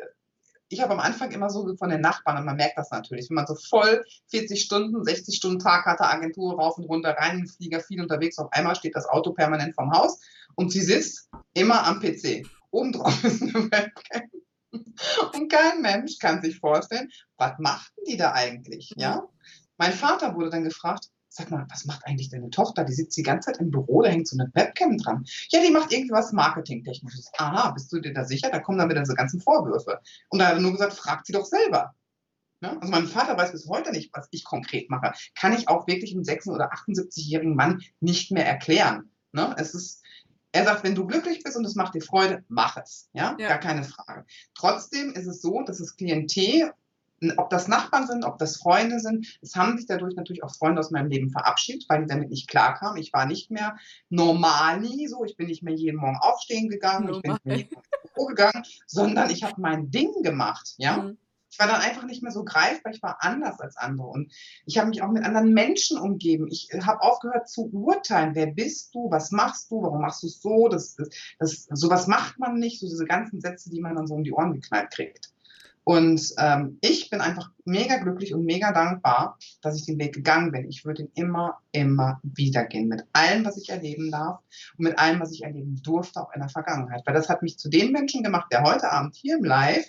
[0.70, 3.36] ich habe am Anfang immer so von den Nachbarn und man merkt das natürlich, wenn
[3.36, 7.80] man so voll 40 Stunden, 60 Stunden Tag hatte, Agentur rauf und runter, rein, Flieger
[7.80, 10.20] viel unterwegs, auf einmal steht das Auto permanent vom Haus
[10.56, 12.46] und sie sitzt immer am PC.
[12.72, 14.22] Obendrauf ist eine Webcam.
[15.34, 19.24] Und kein Mensch kann sich vorstellen, was machten die da eigentlich, ja?
[19.78, 22.84] Mein Vater wurde dann gefragt, sag mal, was macht eigentlich deine Tochter?
[22.84, 25.26] Die sitzt die ganze Zeit im Büro, da hängt so eine Webcam dran.
[25.50, 27.32] Ja, die macht irgendwie was Marketingtechnisches.
[27.38, 28.50] Aha, bist du dir da sicher?
[28.50, 30.00] Da kommen dann wieder diese ganzen Vorwürfe.
[30.30, 31.94] Und da hat er nur gesagt, fragt sie doch selber.
[32.62, 32.78] Ne?
[32.82, 35.14] Also mein Vater weiß bis heute nicht, was ich konkret mache.
[35.36, 39.12] Kann ich auch wirklich einem 76- oder 78-jährigen Mann nicht mehr erklären.
[39.32, 39.56] Ne?
[39.58, 40.04] Es ist,
[40.52, 43.10] er sagt, wenn du glücklich bist und es macht dir Freude, mach es.
[43.14, 43.36] Ja?
[43.40, 43.50] ja?
[43.50, 44.26] Gar keine Frage.
[44.56, 46.74] Trotzdem ist es so, dass das Klientel,
[47.38, 50.80] ob das Nachbarn sind, ob das Freunde sind, es haben sich dadurch natürlich auch Freunde
[50.80, 53.02] aus meinem Leben verabschiedet, weil die damit nicht klarkamen.
[53.02, 53.78] Ich war nicht mehr
[54.10, 57.18] normali, so, ich bin nicht mehr jeden Morgen aufstehen gegangen, Normal.
[57.18, 57.82] ich bin nicht mehr jeden
[58.16, 60.76] Morgen gegangen, sondern ich habe mein Ding gemacht.
[60.78, 60.98] Ja?
[60.98, 61.18] Mhm
[61.58, 64.08] ich war dann einfach nicht mehr so greifbar, ich war anders als andere.
[64.08, 64.32] Und
[64.66, 66.48] ich habe mich auch mit anderen Menschen umgeben.
[66.52, 68.36] Ich habe aufgehört zu urteilen.
[68.36, 69.10] Wer bist du?
[69.10, 69.82] Was machst du?
[69.82, 70.68] Warum machst du es so?
[70.68, 71.10] Das, das,
[71.40, 72.80] das, sowas macht man nicht.
[72.80, 75.32] So diese ganzen Sätze, die man dann so um die Ohren geknallt kriegt.
[75.88, 80.52] Und ähm, ich bin einfach mega glücklich und mega dankbar, dass ich den Weg gegangen
[80.52, 80.68] bin.
[80.68, 82.90] Ich würde ihn immer, immer wieder gehen.
[82.90, 84.42] Mit allem, was ich erleben darf
[84.78, 87.04] und mit allem, was ich erleben durfte, auch in der Vergangenheit.
[87.06, 89.86] Weil das hat mich zu dem Menschen gemacht, der heute Abend hier im Live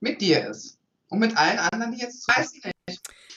[0.00, 0.78] mit dir ist.
[1.08, 2.74] Und mit allen anderen, die jetzt nicht.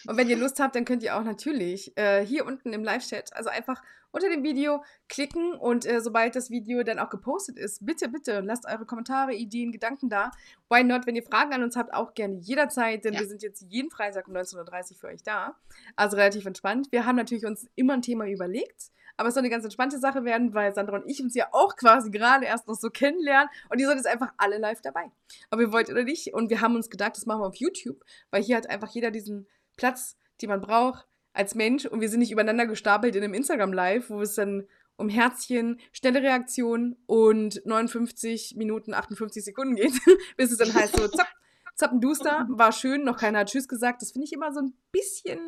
[0.08, 3.36] Und wenn ihr Lust habt, dann könnt ihr auch natürlich äh, hier unten im Live-Chat,
[3.36, 3.82] also einfach
[4.14, 8.42] unter dem Video klicken und äh, sobald das Video dann auch gepostet ist, bitte, bitte
[8.42, 10.32] lasst eure Kommentare, Ideen, Gedanken da.
[10.70, 11.08] Why not?
[11.08, 13.22] Wenn ihr Fragen an uns habt, auch gerne jederzeit, denn ja.
[13.22, 15.56] wir sind jetzt jeden Freitag um 19.30 Uhr für euch da.
[15.96, 16.92] Also relativ entspannt.
[16.92, 18.92] Wir haben natürlich uns immer ein Thema überlegt.
[19.16, 21.76] Aber es soll eine ganz entspannte Sache werden, weil Sandra und ich uns ja auch
[21.76, 23.50] quasi gerade erst noch so kennenlernen.
[23.70, 25.12] Und ihr seid jetzt einfach alle live dabei.
[25.52, 26.34] Ob ihr wollt oder nicht.
[26.34, 29.12] Und wir haben uns gedacht, das machen wir auf YouTube, weil hier hat einfach jeder
[29.12, 31.86] diesen Platz, den man braucht als Mensch.
[31.86, 36.22] Und wir sind nicht übereinander gestapelt in einem Instagram-Live, wo es dann um Herzchen, schnelle
[36.22, 39.94] Reaktion und 59 Minuten 58 Sekunden geht,
[40.38, 41.34] bis es dann heißt so, zack,
[41.76, 44.02] Zappenduster, war schön, noch keiner hat Tschüss gesagt.
[44.02, 45.40] Das finde ich immer so ein bisschen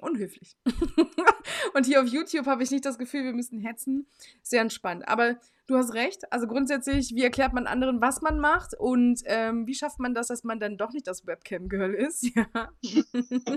[0.00, 0.56] unhöflich.
[1.74, 4.06] und hier auf YouTube habe ich nicht das Gefühl, wir müssen hetzen.
[4.42, 5.06] Sehr entspannt.
[5.08, 5.36] Aber
[5.66, 6.30] du hast recht.
[6.32, 10.28] Also grundsätzlich, wie erklärt man anderen, was man macht und ähm, wie schafft man das,
[10.28, 12.30] dass man dann doch nicht das Webcam-Girl ist?
[12.34, 12.70] Ja.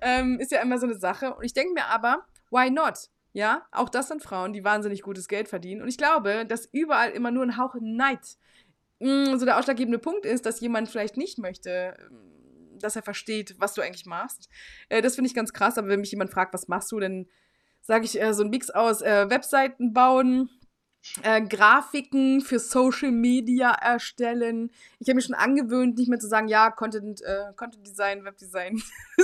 [0.00, 1.34] ähm, ist ja immer so eine Sache.
[1.34, 3.10] Und ich denke mir aber, why not?
[3.32, 5.82] Ja, auch das sind Frauen, die wahnsinnig gutes Geld verdienen.
[5.82, 8.36] Und ich glaube, dass überall immer nur ein Hauch Neid
[9.00, 12.34] mm, so der ausschlaggebende Punkt ist, dass jemand vielleicht nicht möchte, ähm,
[12.84, 14.48] dass er versteht, was du eigentlich machst.
[14.88, 17.26] Äh, das finde ich ganz krass, aber wenn mich jemand fragt, was machst du, dann
[17.80, 20.50] sage ich äh, so ein Mix aus äh, Webseiten bauen,
[21.22, 24.70] äh, Grafiken für Social Media erstellen.
[25.00, 28.82] Ich habe mir schon angewöhnt, nicht mehr zu sagen, ja, Content, äh, Content Design, Webdesign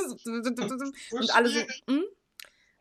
[1.13, 1.61] und alles so.
[1.89, 2.05] Hm?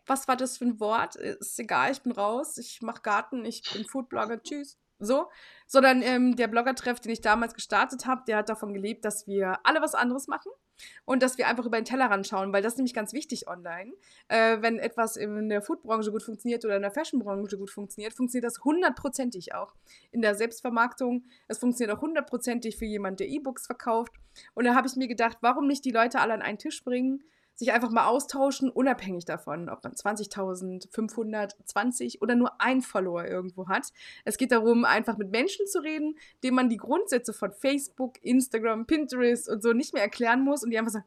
[0.05, 1.15] Was war das für ein Wort?
[1.15, 2.57] Ist egal, ich bin raus.
[2.57, 4.41] Ich mache Garten, ich bin Foodblogger.
[4.41, 5.29] Tschüss so,
[5.65, 9.59] sondern ähm, der Blogger-Treff, den ich damals gestartet habe, der hat davon gelebt, dass wir
[9.63, 10.51] alle was anderes machen
[11.05, 13.93] und dass wir einfach über den Tellerrand schauen, weil das ist nämlich ganz wichtig online.
[14.27, 18.45] Äh, wenn etwas in der Foodbranche gut funktioniert oder in der Fashionbranche gut funktioniert, funktioniert
[18.45, 19.75] das hundertprozentig auch
[20.11, 21.25] in der Selbstvermarktung.
[21.47, 24.13] Es funktioniert auch hundertprozentig für jemanden, der E-Books verkauft.
[24.53, 27.23] Und da habe ich mir gedacht, warum nicht die Leute alle an einen Tisch bringen?
[27.59, 33.67] Sich einfach mal austauschen, unabhängig davon, ob man 20.000, 520 oder nur ein Follower irgendwo
[33.67, 33.91] hat.
[34.23, 38.87] Es geht darum, einfach mit Menschen zu reden, denen man die Grundsätze von Facebook, Instagram,
[38.87, 41.05] Pinterest und so nicht mehr erklären muss und die einfach sagen,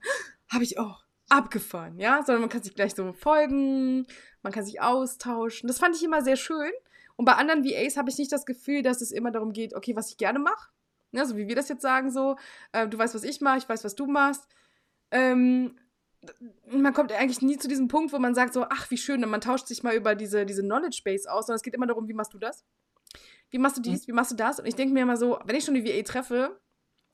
[0.52, 4.06] habe ich auch abgefahren, ja, sondern man kann sich gleich so folgen,
[4.42, 5.68] man kann sich austauschen.
[5.68, 6.70] Das fand ich immer sehr schön.
[7.16, 9.96] Und bei anderen VAs habe ich nicht das Gefühl, dass es immer darum geht, okay,
[9.96, 10.68] was ich gerne mache.
[11.12, 12.36] Ja, so wie wir das jetzt sagen, so,
[12.72, 14.46] äh, du weißt, was ich mache, ich weiß, was du machst.
[15.10, 15.78] Ähm,
[16.70, 19.40] man kommt eigentlich nie zu diesem Punkt, wo man sagt so, ach, wie schön, man
[19.40, 22.14] tauscht sich mal über diese, diese Knowledge Base aus, sondern es geht immer darum, wie
[22.14, 22.64] machst du das?
[23.50, 23.92] Wie machst du mhm.
[23.92, 24.08] dies?
[24.08, 24.60] Wie machst du das?
[24.60, 26.60] Und ich denke mir immer so, wenn ich schon die VA treffe,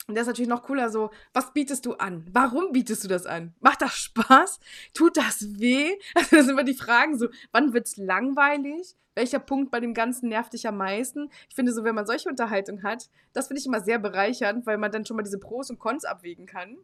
[0.07, 2.25] und das ist natürlich noch cooler so, was bietest du an?
[2.33, 3.55] Warum bietest du das an?
[3.61, 4.59] Macht das Spaß?
[4.95, 5.97] Tut das weh?
[6.15, 8.97] Also das sind immer die Fragen so, wann wird es langweilig?
[9.15, 11.31] Welcher Punkt bei dem Ganzen nervt dich am meisten?
[11.49, 14.79] Ich finde so, wenn man solche Unterhaltung hat, das finde ich immer sehr bereichernd, weil
[14.79, 16.79] man dann schon mal diese Pros und Cons abwägen kann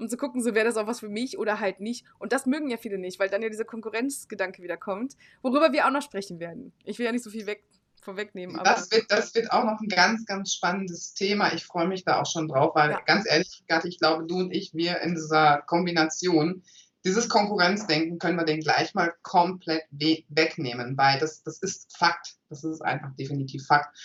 [0.00, 2.04] um zu gucken, so wäre das auch was für mich oder halt nicht.
[2.18, 5.86] Und das mögen ja viele nicht, weil dann ja dieser Konkurrenzgedanke wieder kommt, worüber wir
[5.86, 6.72] auch noch sprechen werden.
[6.84, 7.62] Ich will ja nicht so viel weg,
[8.00, 8.58] vorwegnehmen.
[8.64, 11.52] Das, wird, das wird auch noch ein ganz, ganz spannendes Thema.
[11.52, 13.00] Ich freue mich da auch schon drauf, weil ja.
[13.04, 16.62] ganz ehrlich, Gatti, ich glaube, du und ich, wir in dieser Kombination,
[17.04, 22.34] dieses Konkurrenzdenken können wir den gleich mal komplett we wegnehmen, weil das, das ist Fakt.
[22.48, 23.96] Das ist einfach definitiv Fakt.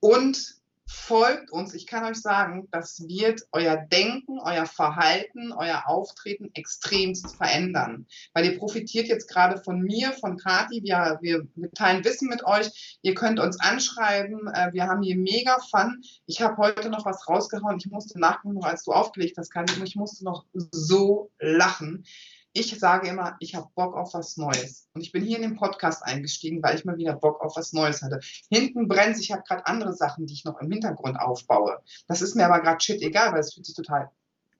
[0.00, 0.57] Und
[0.88, 1.74] folgt uns.
[1.74, 8.06] Ich kann euch sagen, das wird euer Denken, euer Verhalten, euer Auftreten extremst verändern.
[8.32, 10.82] Weil ihr profitiert jetzt gerade von mir, von Kati.
[10.82, 12.98] Wir, wir, teilen Wissen mit euch.
[13.02, 14.48] Ihr könnt uns anschreiben.
[14.52, 16.02] Äh, wir haben hier mega Fun.
[16.26, 17.78] Ich habe heute noch was rausgehauen.
[17.78, 19.82] Ich musste nachgucken, als du aufgelegt hast, Kati.
[19.84, 22.04] Ich musste noch so lachen
[22.52, 24.88] ich sage immer, ich habe Bock auf was Neues.
[24.94, 27.72] Und ich bin hier in den Podcast eingestiegen, weil ich mal wieder Bock auf was
[27.72, 28.20] Neues hatte.
[28.50, 31.78] Hinten brennt ich habe gerade andere Sachen, die ich noch im Hintergrund aufbaue.
[32.06, 34.10] Das ist mir aber gerade shit egal, weil es fühlt sich total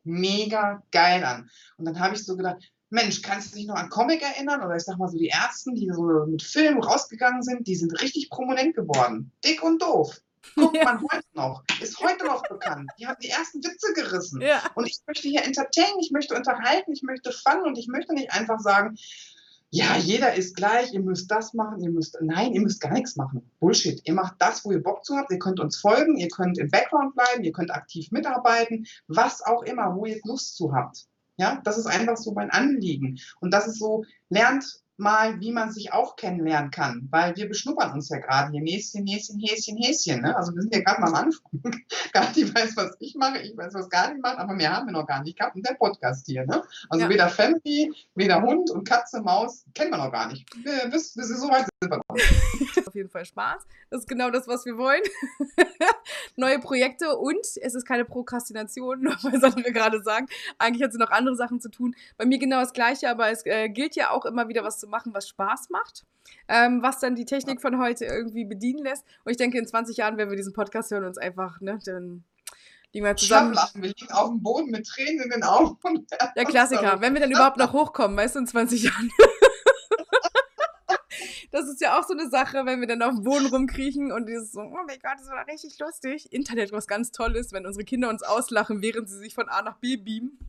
[0.04, 1.50] mega geil an.
[1.76, 2.58] Und dann habe ich so gedacht,
[2.90, 4.62] Mensch, kannst du dich noch an Comic erinnern?
[4.62, 8.00] Oder ich sag mal so, die ersten, die so mit Film rausgegangen sind, die sind
[8.00, 9.32] richtig prominent geworden.
[9.44, 10.18] Dick und doof.
[10.54, 10.84] Guckt ja.
[10.84, 12.90] man heute noch, ist heute noch bekannt.
[12.98, 14.40] Die haben die ersten Witze gerissen.
[14.40, 14.62] Ja.
[14.74, 18.32] Und ich möchte hier entertainen, ich möchte unterhalten, ich möchte fun und ich möchte nicht
[18.32, 18.96] einfach sagen,
[19.70, 23.16] ja, jeder ist gleich, ihr müsst das machen, ihr müsst, nein, ihr müsst gar nichts
[23.16, 23.50] machen.
[23.60, 24.00] Bullshit.
[24.04, 26.70] Ihr macht das, wo ihr Bock zu habt, ihr könnt uns folgen, ihr könnt im
[26.70, 31.06] Background bleiben, ihr könnt aktiv mitarbeiten, was auch immer, wo ihr Lust zu habt.
[31.36, 33.18] Ja, das ist einfach so mein Anliegen.
[33.40, 37.92] Und das ist so, lernt mal, wie man sich auch kennenlernen kann, weil wir beschnuppern
[37.92, 40.22] uns ja gerade hier Näschen, Häschen, Häschen, Häschen.
[40.22, 40.36] Ne?
[40.36, 41.50] Also wir sind ja gerade mal am Anfang.
[42.12, 45.06] Gatti weiß, was ich mache, ich weiß, was Gatti macht, aber mehr haben wir noch
[45.06, 45.54] gar nicht gehabt.
[45.56, 46.44] Und der Podcast hier.
[46.46, 46.62] Ne?
[46.90, 47.10] Also ja.
[47.10, 50.46] weder Family, weder Hund und Katze, Maus kennen wir noch gar nicht.
[50.90, 51.77] Bis so weit sind wir noch.
[52.86, 53.62] Auf jeden Fall Spaß.
[53.90, 55.02] Das ist genau das, was wir wollen.
[56.36, 60.32] Neue Projekte und es ist keine Prokrastination, nur weil Sandra gerade sagt.
[60.58, 61.94] Eigentlich hat sie noch andere Sachen zu tun.
[62.16, 64.88] Bei mir genau das Gleiche, aber es äh, gilt ja auch immer wieder was zu
[64.88, 66.04] machen, was Spaß macht.
[66.48, 69.04] Ähm, was dann die Technik von heute irgendwie bedienen lässt.
[69.24, 72.24] Und ich denke, in 20 Jahren, wenn wir diesen Podcast hören, uns einfach, ne, dann
[72.92, 73.56] liegen wir zusammen.
[73.74, 75.78] Wir liegen auf dem Boden mit Tränen in den Augen.
[76.36, 77.00] Der Klassiker.
[77.00, 79.10] Wenn wir dann überhaupt noch hochkommen, weißt du, in 20 Jahren.
[81.50, 84.26] Das ist ja auch so eine Sache, wenn wir dann auf dem Boden rumkriechen und
[84.26, 86.32] dieses so, oh mein Gott, das war richtig lustig.
[86.32, 89.78] Internet was ganz Tolles, wenn unsere Kinder uns auslachen, während sie sich von A nach
[89.78, 90.38] B beamen.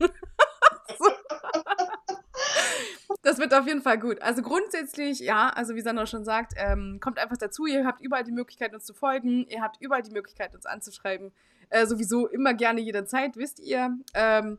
[3.22, 4.22] Das wird auf jeden Fall gut.
[4.22, 7.66] Also grundsätzlich, ja, also wie Sandra schon sagt, ähm, kommt einfach dazu.
[7.66, 9.46] Ihr habt überall die Möglichkeit, uns zu folgen.
[9.48, 11.30] Ihr habt überall die Möglichkeit, uns anzuschreiben.
[11.68, 13.98] Äh, sowieso immer gerne jederzeit, wisst ihr.
[14.14, 14.58] Ähm,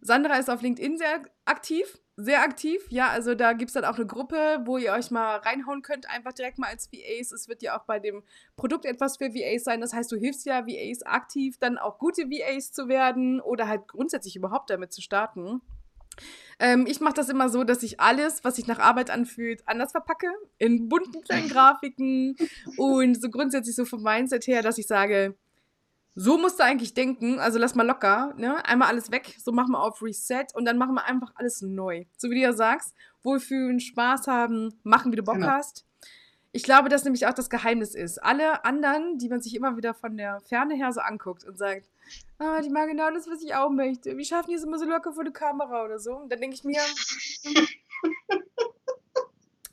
[0.00, 1.98] Sandra ist auf LinkedIn sehr aktiv.
[2.20, 3.10] Sehr aktiv, ja.
[3.10, 6.32] Also da gibt es dann auch eine Gruppe, wo ihr euch mal reinhauen könnt, einfach
[6.32, 7.30] direkt mal als VAs.
[7.30, 8.24] Es wird ja auch bei dem
[8.56, 9.80] Produkt etwas für VAs sein.
[9.80, 13.86] Das heißt, du hilfst ja VAs aktiv, dann auch gute VAs zu werden oder halt
[13.86, 15.62] grundsätzlich überhaupt damit zu starten.
[16.58, 19.92] Ähm, ich mache das immer so, dass ich alles, was sich nach Arbeit anfühlt, anders
[19.92, 20.26] verpacke.
[20.58, 22.34] In bunten kleinen Grafiken
[22.76, 25.36] und so grundsätzlich so vom Mindset her, dass ich sage,
[26.20, 28.64] so musst du eigentlich denken, also lass mal locker, ne?
[28.66, 32.06] Einmal alles weg, so machen wir auf Reset und dann machen wir einfach alles neu.
[32.16, 32.92] So wie du ja sagst,
[33.22, 35.46] wohlfühlen, Spaß haben, machen, wie du Bock genau.
[35.46, 35.86] hast.
[36.50, 38.18] Ich glaube, dass nämlich auch das Geheimnis ist.
[38.18, 41.88] Alle anderen, die man sich immer wieder von der Ferne her so anguckt und sagt,
[42.38, 44.16] ah, die machen genau das, was ich auch möchte.
[44.16, 46.16] Wie schaffen die es immer so locker vor der Kamera oder so?
[46.16, 46.80] Und dann denke ich mir,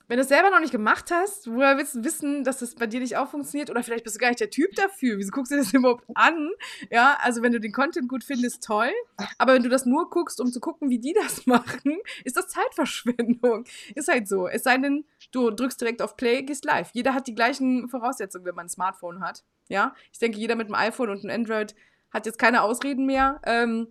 [0.08, 2.86] wenn du es selber noch nicht gemacht hast, woher willst du wissen, dass das bei
[2.86, 3.70] dir nicht auch funktioniert?
[3.70, 5.18] Oder vielleicht bist du gar nicht der Typ dafür.
[5.18, 6.52] Wieso guckst du das überhaupt an?
[6.92, 8.92] Ja, also wenn du den Content gut findest, toll.
[9.38, 12.48] Aber wenn du das nur guckst, um zu gucken, wie die das machen, ist das
[12.50, 13.66] Zeitverschwendung.
[13.96, 14.48] Ist halt so.
[14.48, 16.90] Es sei denn, du drückst direkt auf Play, gehst live.
[16.94, 19.44] Jeder hat die gleichen Voraussetzungen, wenn man ein Smartphone hat.
[19.70, 21.74] Ja, ich denke, jeder mit einem iPhone und einem Android
[22.12, 23.42] hat jetzt keine Ausreden mehr.
[23.46, 23.88] Ähm,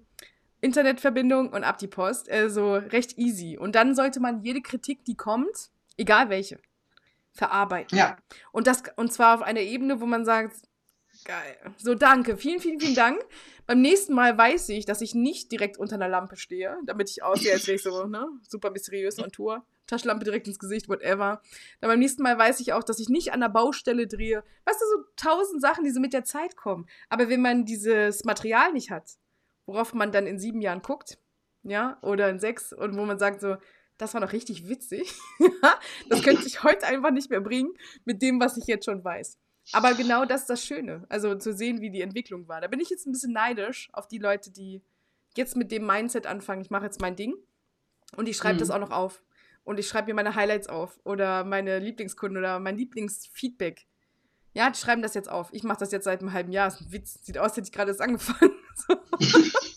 [0.60, 2.30] Internetverbindung und ab die Post.
[2.30, 3.58] Also recht easy.
[3.58, 6.58] Und dann sollte man jede Kritik, die kommt, egal welche,
[7.32, 7.96] verarbeiten.
[7.98, 8.16] Ja.
[8.52, 10.56] Und das, und zwar auf einer Ebene, wo man sagt,
[11.24, 11.56] geil.
[11.76, 12.36] So, danke.
[12.36, 13.20] Vielen, vielen, vielen Dank.
[13.66, 17.22] Beim nächsten Mal weiß ich, dass ich nicht direkt unter einer Lampe stehe, damit ich
[17.22, 19.64] aussehe, als wäre ich so, ne, super mysteriös on Tour.
[19.86, 21.42] Taschenlampe direkt ins Gesicht, whatever.
[21.80, 24.42] Dann beim nächsten Mal weiß ich auch, dass ich nicht an der Baustelle drehe.
[24.64, 26.86] Weißt du, so tausend Sachen, die so mit der Zeit kommen.
[27.08, 29.12] Aber wenn man dieses Material nicht hat,
[29.66, 31.18] worauf man dann in sieben Jahren guckt,
[31.62, 33.56] ja, oder in sechs, und wo man sagt so,
[33.98, 35.14] das war noch richtig witzig.
[36.08, 37.72] das könnte ich heute einfach nicht mehr bringen
[38.04, 39.38] mit dem, was ich jetzt schon weiß.
[39.72, 41.06] Aber genau das ist das Schöne.
[41.08, 42.60] Also zu sehen, wie die Entwicklung war.
[42.60, 44.82] Da bin ich jetzt ein bisschen neidisch auf die Leute, die
[45.36, 47.34] jetzt mit dem Mindset anfangen, ich mache jetzt mein Ding
[48.16, 48.58] und ich schreibe mhm.
[48.60, 49.22] das auch noch auf
[49.64, 53.86] und ich schreibe mir meine Highlights auf oder meine Lieblingskunden oder mein Lieblingsfeedback.
[54.52, 55.48] Ja, die schreiben das jetzt auf.
[55.52, 56.66] Ich mache das jetzt seit einem halben Jahr.
[56.66, 57.18] Das ist ein Witz.
[57.24, 58.52] Sieht aus, als hätte ich gerade erst angefangen.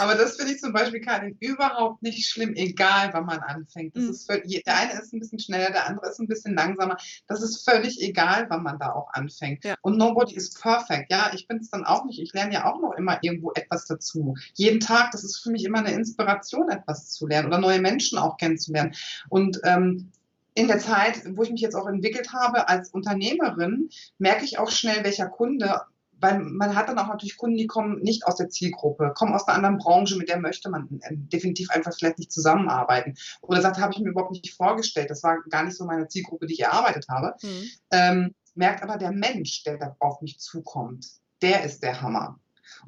[0.00, 3.94] Aber das finde ich zum Beispiel Karin überhaupt nicht schlimm, egal wann man anfängt.
[3.94, 4.10] Das mhm.
[4.10, 6.96] ist völlig, der eine ist ein bisschen schneller, der andere ist ein bisschen langsamer.
[7.26, 9.62] Das ist völlig egal, wann man da auch anfängt.
[9.62, 9.74] Ja.
[9.82, 11.12] Und nobody is perfect.
[11.12, 12.18] Ja, ich bin es dann auch nicht.
[12.18, 14.36] Ich lerne ja auch noch immer irgendwo etwas dazu.
[14.54, 18.16] Jeden Tag, das ist für mich immer eine Inspiration, etwas zu lernen oder neue Menschen
[18.16, 18.94] auch kennenzulernen.
[19.28, 20.10] Und ähm,
[20.54, 24.70] in der Zeit, wo ich mich jetzt auch entwickelt habe als Unternehmerin, merke ich auch
[24.70, 25.82] schnell, welcher Kunde
[26.20, 29.46] weil man hat dann auch natürlich Kunden, die kommen nicht aus der Zielgruppe, kommen aus
[29.46, 33.14] einer anderen Branche, mit der möchte man äh, definitiv einfach vielleicht nicht zusammenarbeiten.
[33.40, 36.46] Oder sagt, habe ich mir überhaupt nicht vorgestellt, das war gar nicht so meine Zielgruppe,
[36.46, 37.34] die ich erarbeitet habe.
[37.42, 37.68] Mhm.
[37.90, 41.06] Ähm, merkt aber der Mensch, der da auf mich zukommt,
[41.42, 42.38] der ist der Hammer.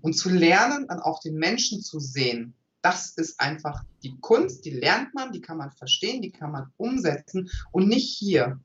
[0.01, 4.71] Und zu lernen, dann auch den Menschen zu sehen, das ist einfach die Kunst, die
[4.71, 8.61] lernt man, die kann man verstehen, die kann man umsetzen und nicht hier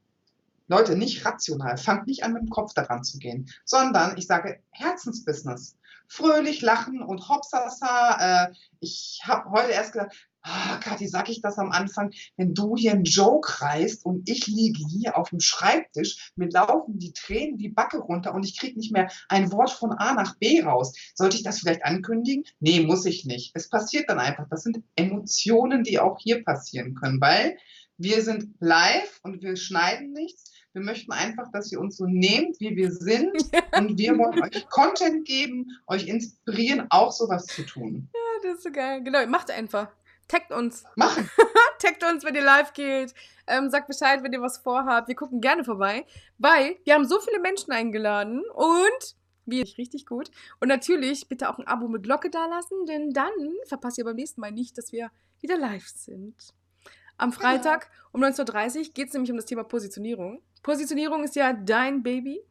[0.68, 1.78] Leute, nicht rational.
[1.78, 5.78] Fangt nicht an, mit dem Kopf daran zu gehen, sondern ich sage Herzensbusiness.
[6.10, 8.46] fröhlich lachen und hopsasa.
[8.48, 12.76] Äh, ich habe heute erst gedacht, ah, Kathi, sag ich das am Anfang, wenn du
[12.78, 17.58] hier einen Joke reißt und ich liege hier auf dem Schreibtisch, mir laufen die Tränen
[17.58, 20.94] die Backe runter und ich kriege nicht mehr ein Wort von A nach B raus.
[21.14, 22.46] Sollte ich das vielleicht ankündigen?
[22.60, 23.52] Nee, muss ich nicht.
[23.54, 24.48] Es passiert dann einfach.
[24.50, 27.58] Das sind Emotionen, die auch hier passieren können, weil
[27.98, 30.52] wir sind live und wir schneiden nichts.
[30.78, 33.32] Wir möchten einfach, dass ihr uns so nehmt, wie wir sind.
[33.76, 38.08] Und wir wollen euch Content geben, euch inspirieren, auch sowas zu tun.
[38.14, 39.02] Ja, das ist so geil.
[39.02, 39.88] Genau, macht einfach.
[40.28, 40.84] Taggt uns.
[40.96, 41.32] Machen.
[41.82, 43.16] Taggt uns, wenn ihr live geht.
[43.48, 45.08] Ähm, sagt Bescheid, wenn ihr was vorhabt.
[45.08, 46.06] Wir gucken gerne vorbei,
[46.38, 49.16] weil wir haben so viele Menschen eingeladen und
[49.48, 50.30] wie richtig gut.
[50.60, 53.32] Und natürlich bitte auch ein Abo mit Glocke dalassen, denn dann
[53.66, 55.10] verpasst ihr beim nächsten Mal nicht, dass wir
[55.42, 56.36] wieder live sind.
[57.18, 57.42] Am genau.
[57.42, 60.40] Freitag um 19.30 Uhr geht es nämlich um das Thema Positionierung.
[60.68, 62.42] Positionierung ist ja dein Baby.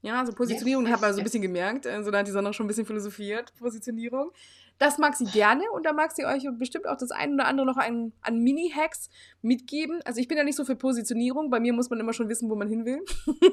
[0.00, 1.88] Ja, also Positionierung yes, hat man so ein bisschen gemerkt.
[1.88, 3.52] Also da hat die Sonne schon ein bisschen philosophiert.
[3.58, 4.30] Positionierung.
[4.78, 7.66] Das mag sie gerne und da mag sie euch bestimmt auch das ein oder andere
[7.66, 9.10] noch an, an Mini-Hacks
[9.42, 10.02] mitgeben.
[10.04, 11.50] Also ich bin ja nicht so für Positionierung.
[11.50, 13.04] Bei mir muss man immer schon wissen, wo man hin will.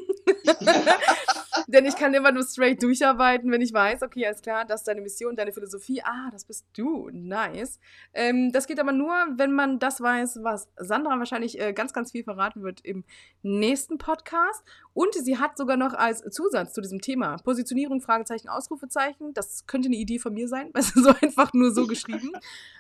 [1.68, 4.88] Denn ich kann immer nur straight durcharbeiten, wenn ich weiß, okay, alles klar, das ist
[4.88, 6.02] deine Mission, deine Philosophie.
[6.04, 7.10] Ah, das bist du.
[7.12, 7.80] Nice.
[8.14, 12.12] Ähm, das geht aber nur, wenn man das weiß, was Sandra wahrscheinlich äh, ganz, ganz
[12.12, 13.04] viel verraten wird im
[13.42, 14.64] nächsten Podcast.
[14.94, 19.34] Und sie hat sogar noch als Zusatz zu diesem Thema Positionierung, Fragezeichen, Ausrufezeichen.
[19.34, 22.32] Das könnte eine Idee von mir sein, weil es so einfach nur so geschrieben.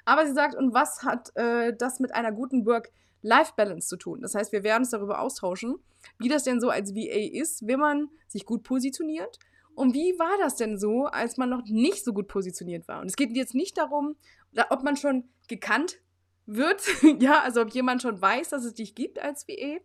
[0.05, 2.65] Aber sie sagt, und was hat äh, das mit einer guten
[3.23, 4.21] Work-Life-Balance zu tun?
[4.21, 5.75] Das heißt, wir werden uns darüber austauschen,
[6.17, 9.39] wie das denn so als VA ist, wenn man sich gut positioniert.
[9.73, 13.01] Und wie war das denn so, als man noch nicht so gut positioniert war?
[13.01, 14.15] Und es geht jetzt nicht darum,
[14.69, 15.99] ob man schon gekannt
[16.45, 16.81] wird,
[17.19, 19.79] ja, also ob jemand schon weiß, dass es dich gibt als VA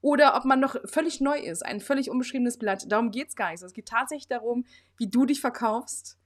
[0.00, 2.90] oder ob man noch völlig neu ist, ein völlig unbeschriebenes Blatt.
[2.90, 3.62] Darum geht es gar nicht.
[3.62, 4.64] Es geht tatsächlich darum,
[4.96, 6.18] wie du dich verkaufst,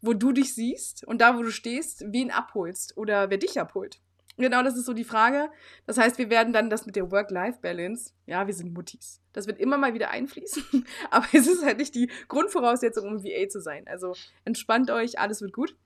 [0.00, 4.00] wo du dich siehst und da, wo du stehst, wen abholst oder wer dich abholt.
[4.40, 5.50] Genau, das ist so die Frage.
[5.86, 9.20] Das heißt, wir werden dann das mit der Work-Life-Balance, ja, wir sind Muttis.
[9.34, 13.48] Das wird immer mal wieder einfließen, aber es ist halt nicht die Grundvoraussetzung, um VA
[13.50, 13.86] zu sein.
[13.86, 14.14] Also
[14.46, 15.76] entspannt euch, alles wird gut.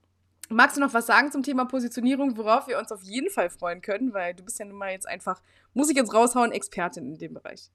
[0.50, 3.82] Magst du noch was sagen zum Thema Positionierung, worauf wir uns auf jeden Fall freuen
[3.82, 4.14] können?
[4.14, 5.42] Weil du bist ja nun mal jetzt einfach,
[5.72, 7.72] muss ich jetzt raushauen, Expertin in dem Bereich.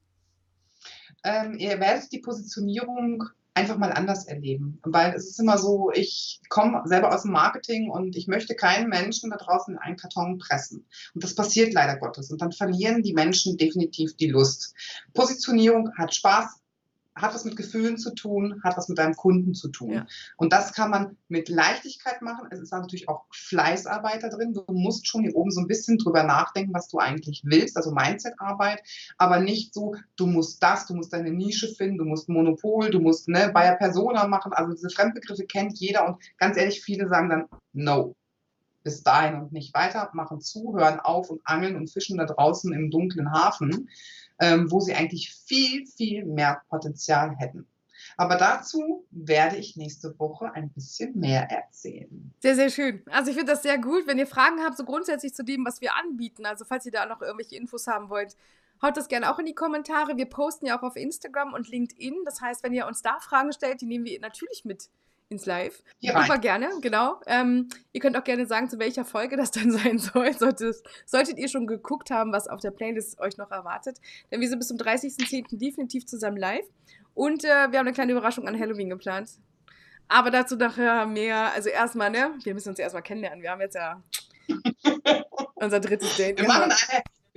[1.25, 3.25] Ähm, ihr werdet die Positionierung
[3.59, 4.79] einfach mal anders erleben.
[4.83, 8.89] Weil es ist immer so, ich komme selber aus dem Marketing und ich möchte keinen
[8.89, 10.85] Menschen da draußen in einen Karton pressen.
[11.13, 12.31] Und das passiert leider Gottes.
[12.31, 14.73] Und dann verlieren die Menschen definitiv die Lust.
[15.13, 16.58] Positionierung hat Spaß,
[17.21, 19.91] hat was mit Gefühlen zu tun, hat was mit deinem Kunden zu tun.
[19.91, 20.07] Ja.
[20.37, 22.47] Und das kann man mit Leichtigkeit machen.
[22.51, 24.53] Es ist natürlich auch Fleißarbeit da drin.
[24.53, 27.91] Du musst schon hier oben so ein bisschen drüber nachdenken, was du eigentlich willst, also
[27.91, 28.81] Mindsetarbeit,
[29.17, 32.99] aber nicht so, du musst das, du musst deine Nische finden, du musst Monopol, du
[32.99, 34.53] musst ne, Bayer Persona machen.
[34.53, 38.15] Also diese Fremdbegriffe kennt jeder und ganz ehrlich, viele sagen dann, no,
[38.83, 42.73] bis dahin und nicht weiter, machen zu, hören auf und angeln und fischen da draußen
[42.73, 43.89] im dunklen Hafen
[44.39, 47.67] ähm, wo sie eigentlich viel, viel mehr Potenzial hätten.
[48.17, 52.33] Aber dazu werde ich nächste Woche ein bisschen mehr erzählen.
[52.39, 53.01] Sehr, sehr schön.
[53.09, 54.07] Also ich finde das sehr gut.
[54.07, 57.05] Wenn ihr Fragen habt, so grundsätzlich zu dem, was wir anbieten, also falls ihr da
[57.05, 58.35] noch irgendwelche Infos haben wollt,
[58.81, 60.17] haut das gerne auch in die Kommentare.
[60.17, 62.15] Wir posten ja auch auf Instagram und LinkedIn.
[62.25, 64.89] Das heißt, wenn ihr uns da Fragen stellt, die nehmen wir natürlich mit
[65.29, 65.83] ins Live.
[65.99, 66.41] Hier Super rein.
[66.41, 67.21] gerne, genau.
[67.27, 70.33] Ähm, ihr könnt auch gerne sagen, zu welcher Folge das dann sein soll.
[70.33, 73.97] Solltet, solltet ihr schon geguckt haben, was auf der Playlist euch noch erwartet.
[74.31, 75.57] Denn wir sind bis zum 30.10.
[75.57, 76.65] definitiv zusammen live.
[77.13, 79.31] Und äh, wir haben eine kleine Überraschung an Halloween geplant.
[80.07, 81.53] Aber dazu nachher mehr.
[81.53, 82.33] Also erstmal, ne?
[82.43, 83.43] Wir müssen uns erstmal kennenlernen.
[83.43, 84.01] Wir haben jetzt ja
[85.55, 86.39] unser drittes Date.
[86.39, 86.75] Wir machen eine,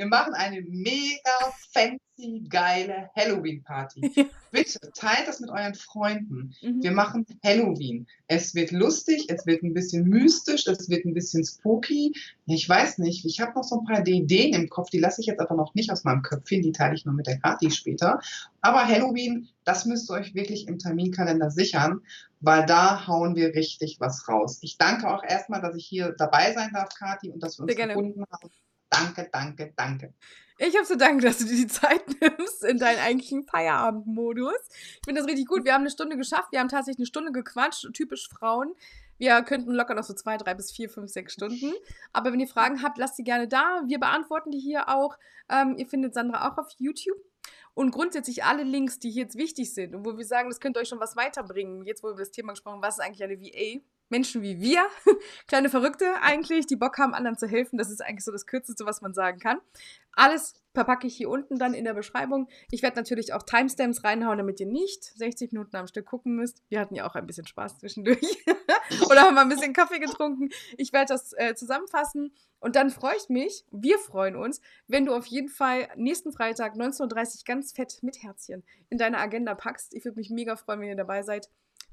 [0.02, 4.10] wir machen eine mega fancy, geile Halloween-Party.
[4.22, 4.24] Ja.
[4.50, 6.54] Bitte teilt das mit euren Freunden.
[6.60, 6.82] Mhm.
[6.82, 8.06] Wir machen Halloween.
[8.26, 12.12] Es wird lustig, es wird ein bisschen mystisch, es wird ein bisschen spooky.
[12.44, 15.28] Ich weiß nicht, ich habe noch so ein paar Ideen im Kopf, die lasse ich
[15.28, 18.20] jetzt aber noch nicht aus meinem Köpfchen, die teile ich nur mit der Kati später.
[18.60, 22.02] Aber Halloween, das müsst ihr euch wirklich im Terminkalender sichern,
[22.40, 24.58] weil da hauen wir richtig was raus.
[24.60, 27.74] Ich danke auch erstmal, dass ich hier dabei sein darf, Kati, und dass wir uns
[27.74, 28.50] gefunden haben.
[28.92, 30.12] Danke, danke, danke.
[30.58, 34.54] Ich habe zu danken, dass du dir die Zeit nimmst in deinen eigentlichen Feierabendmodus.
[34.70, 35.64] Ich finde das richtig gut.
[35.64, 36.52] Wir haben eine Stunde geschafft.
[36.52, 37.90] Wir haben tatsächlich eine Stunde gequatscht.
[37.94, 38.74] Typisch Frauen.
[39.16, 41.72] Wir könnten locker noch so zwei, drei bis vier, fünf, sechs Stunden.
[42.12, 43.82] Aber wenn ihr Fragen habt, lasst sie gerne da.
[43.86, 45.16] Wir beantworten die hier auch.
[45.48, 47.16] Ähm, ihr findet Sandra auch auf YouTube.
[47.74, 50.78] Und grundsätzlich alle Links, die hier jetzt wichtig sind und wo wir sagen, das könnte
[50.80, 53.40] euch schon was weiterbringen, jetzt wo wir das Thema gesprochen haben, was ist eigentlich eine
[53.40, 53.80] VA?
[54.12, 54.86] Menschen wie wir,
[55.48, 57.78] kleine Verrückte eigentlich, die Bock haben, anderen zu helfen.
[57.78, 59.58] Das ist eigentlich so das Kürzeste, was man sagen kann.
[60.12, 62.48] Alles verpacke ich hier unten dann in der Beschreibung.
[62.70, 66.62] Ich werde natürlich auch Timestamps reinhauen, damit ihr nicht 60 Minuten am Stück gucken müsst.
[66.68, 68.20] Wir hatten ja auch ein bisschen Spaß zwischendurch.
[69.10, 70.50] Oder haben mal ein bisschen Kaffee getrunken.
[70.76, 75.14] Ich werde das äh, zusammenfassen und dann freue ich mich, wir freuen uns, wenn du
[75.14, 77.00] auf jeden Fall nächsten Freitag 19.30
[77.38, 79.94] Uhr ganz fett mit Herzchen in deine Agenda packst.
[79.94, 81.48] Ich würde mich mega freuen, wenn ihr dabei seid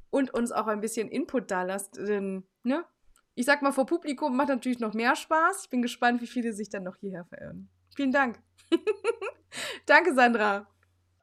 [0.10, 1.98] und uns auch ein bisschen Input da lasst.
[1.98, 2.86] Denn, ne?
[3.36, 5.64] Ich sag mal, vor Publikum macht natürlich noch mehr Spaß.
[5.64, 7.70] Ich bin gespannt, wie viele sich dann noch hierher verirren.
[7.96, 8.40] Vielen Dank.
[9.86, 10.68] Danke, Sandra.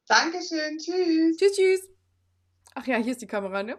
[0.09, 0.78] Dankeschön.
[0.78, 1.37] Tschüss.
[1.37, 1.89] Tschüss, tschüss.
[2.74, 3.78] Ach ja, hier ist die Kamera, ne?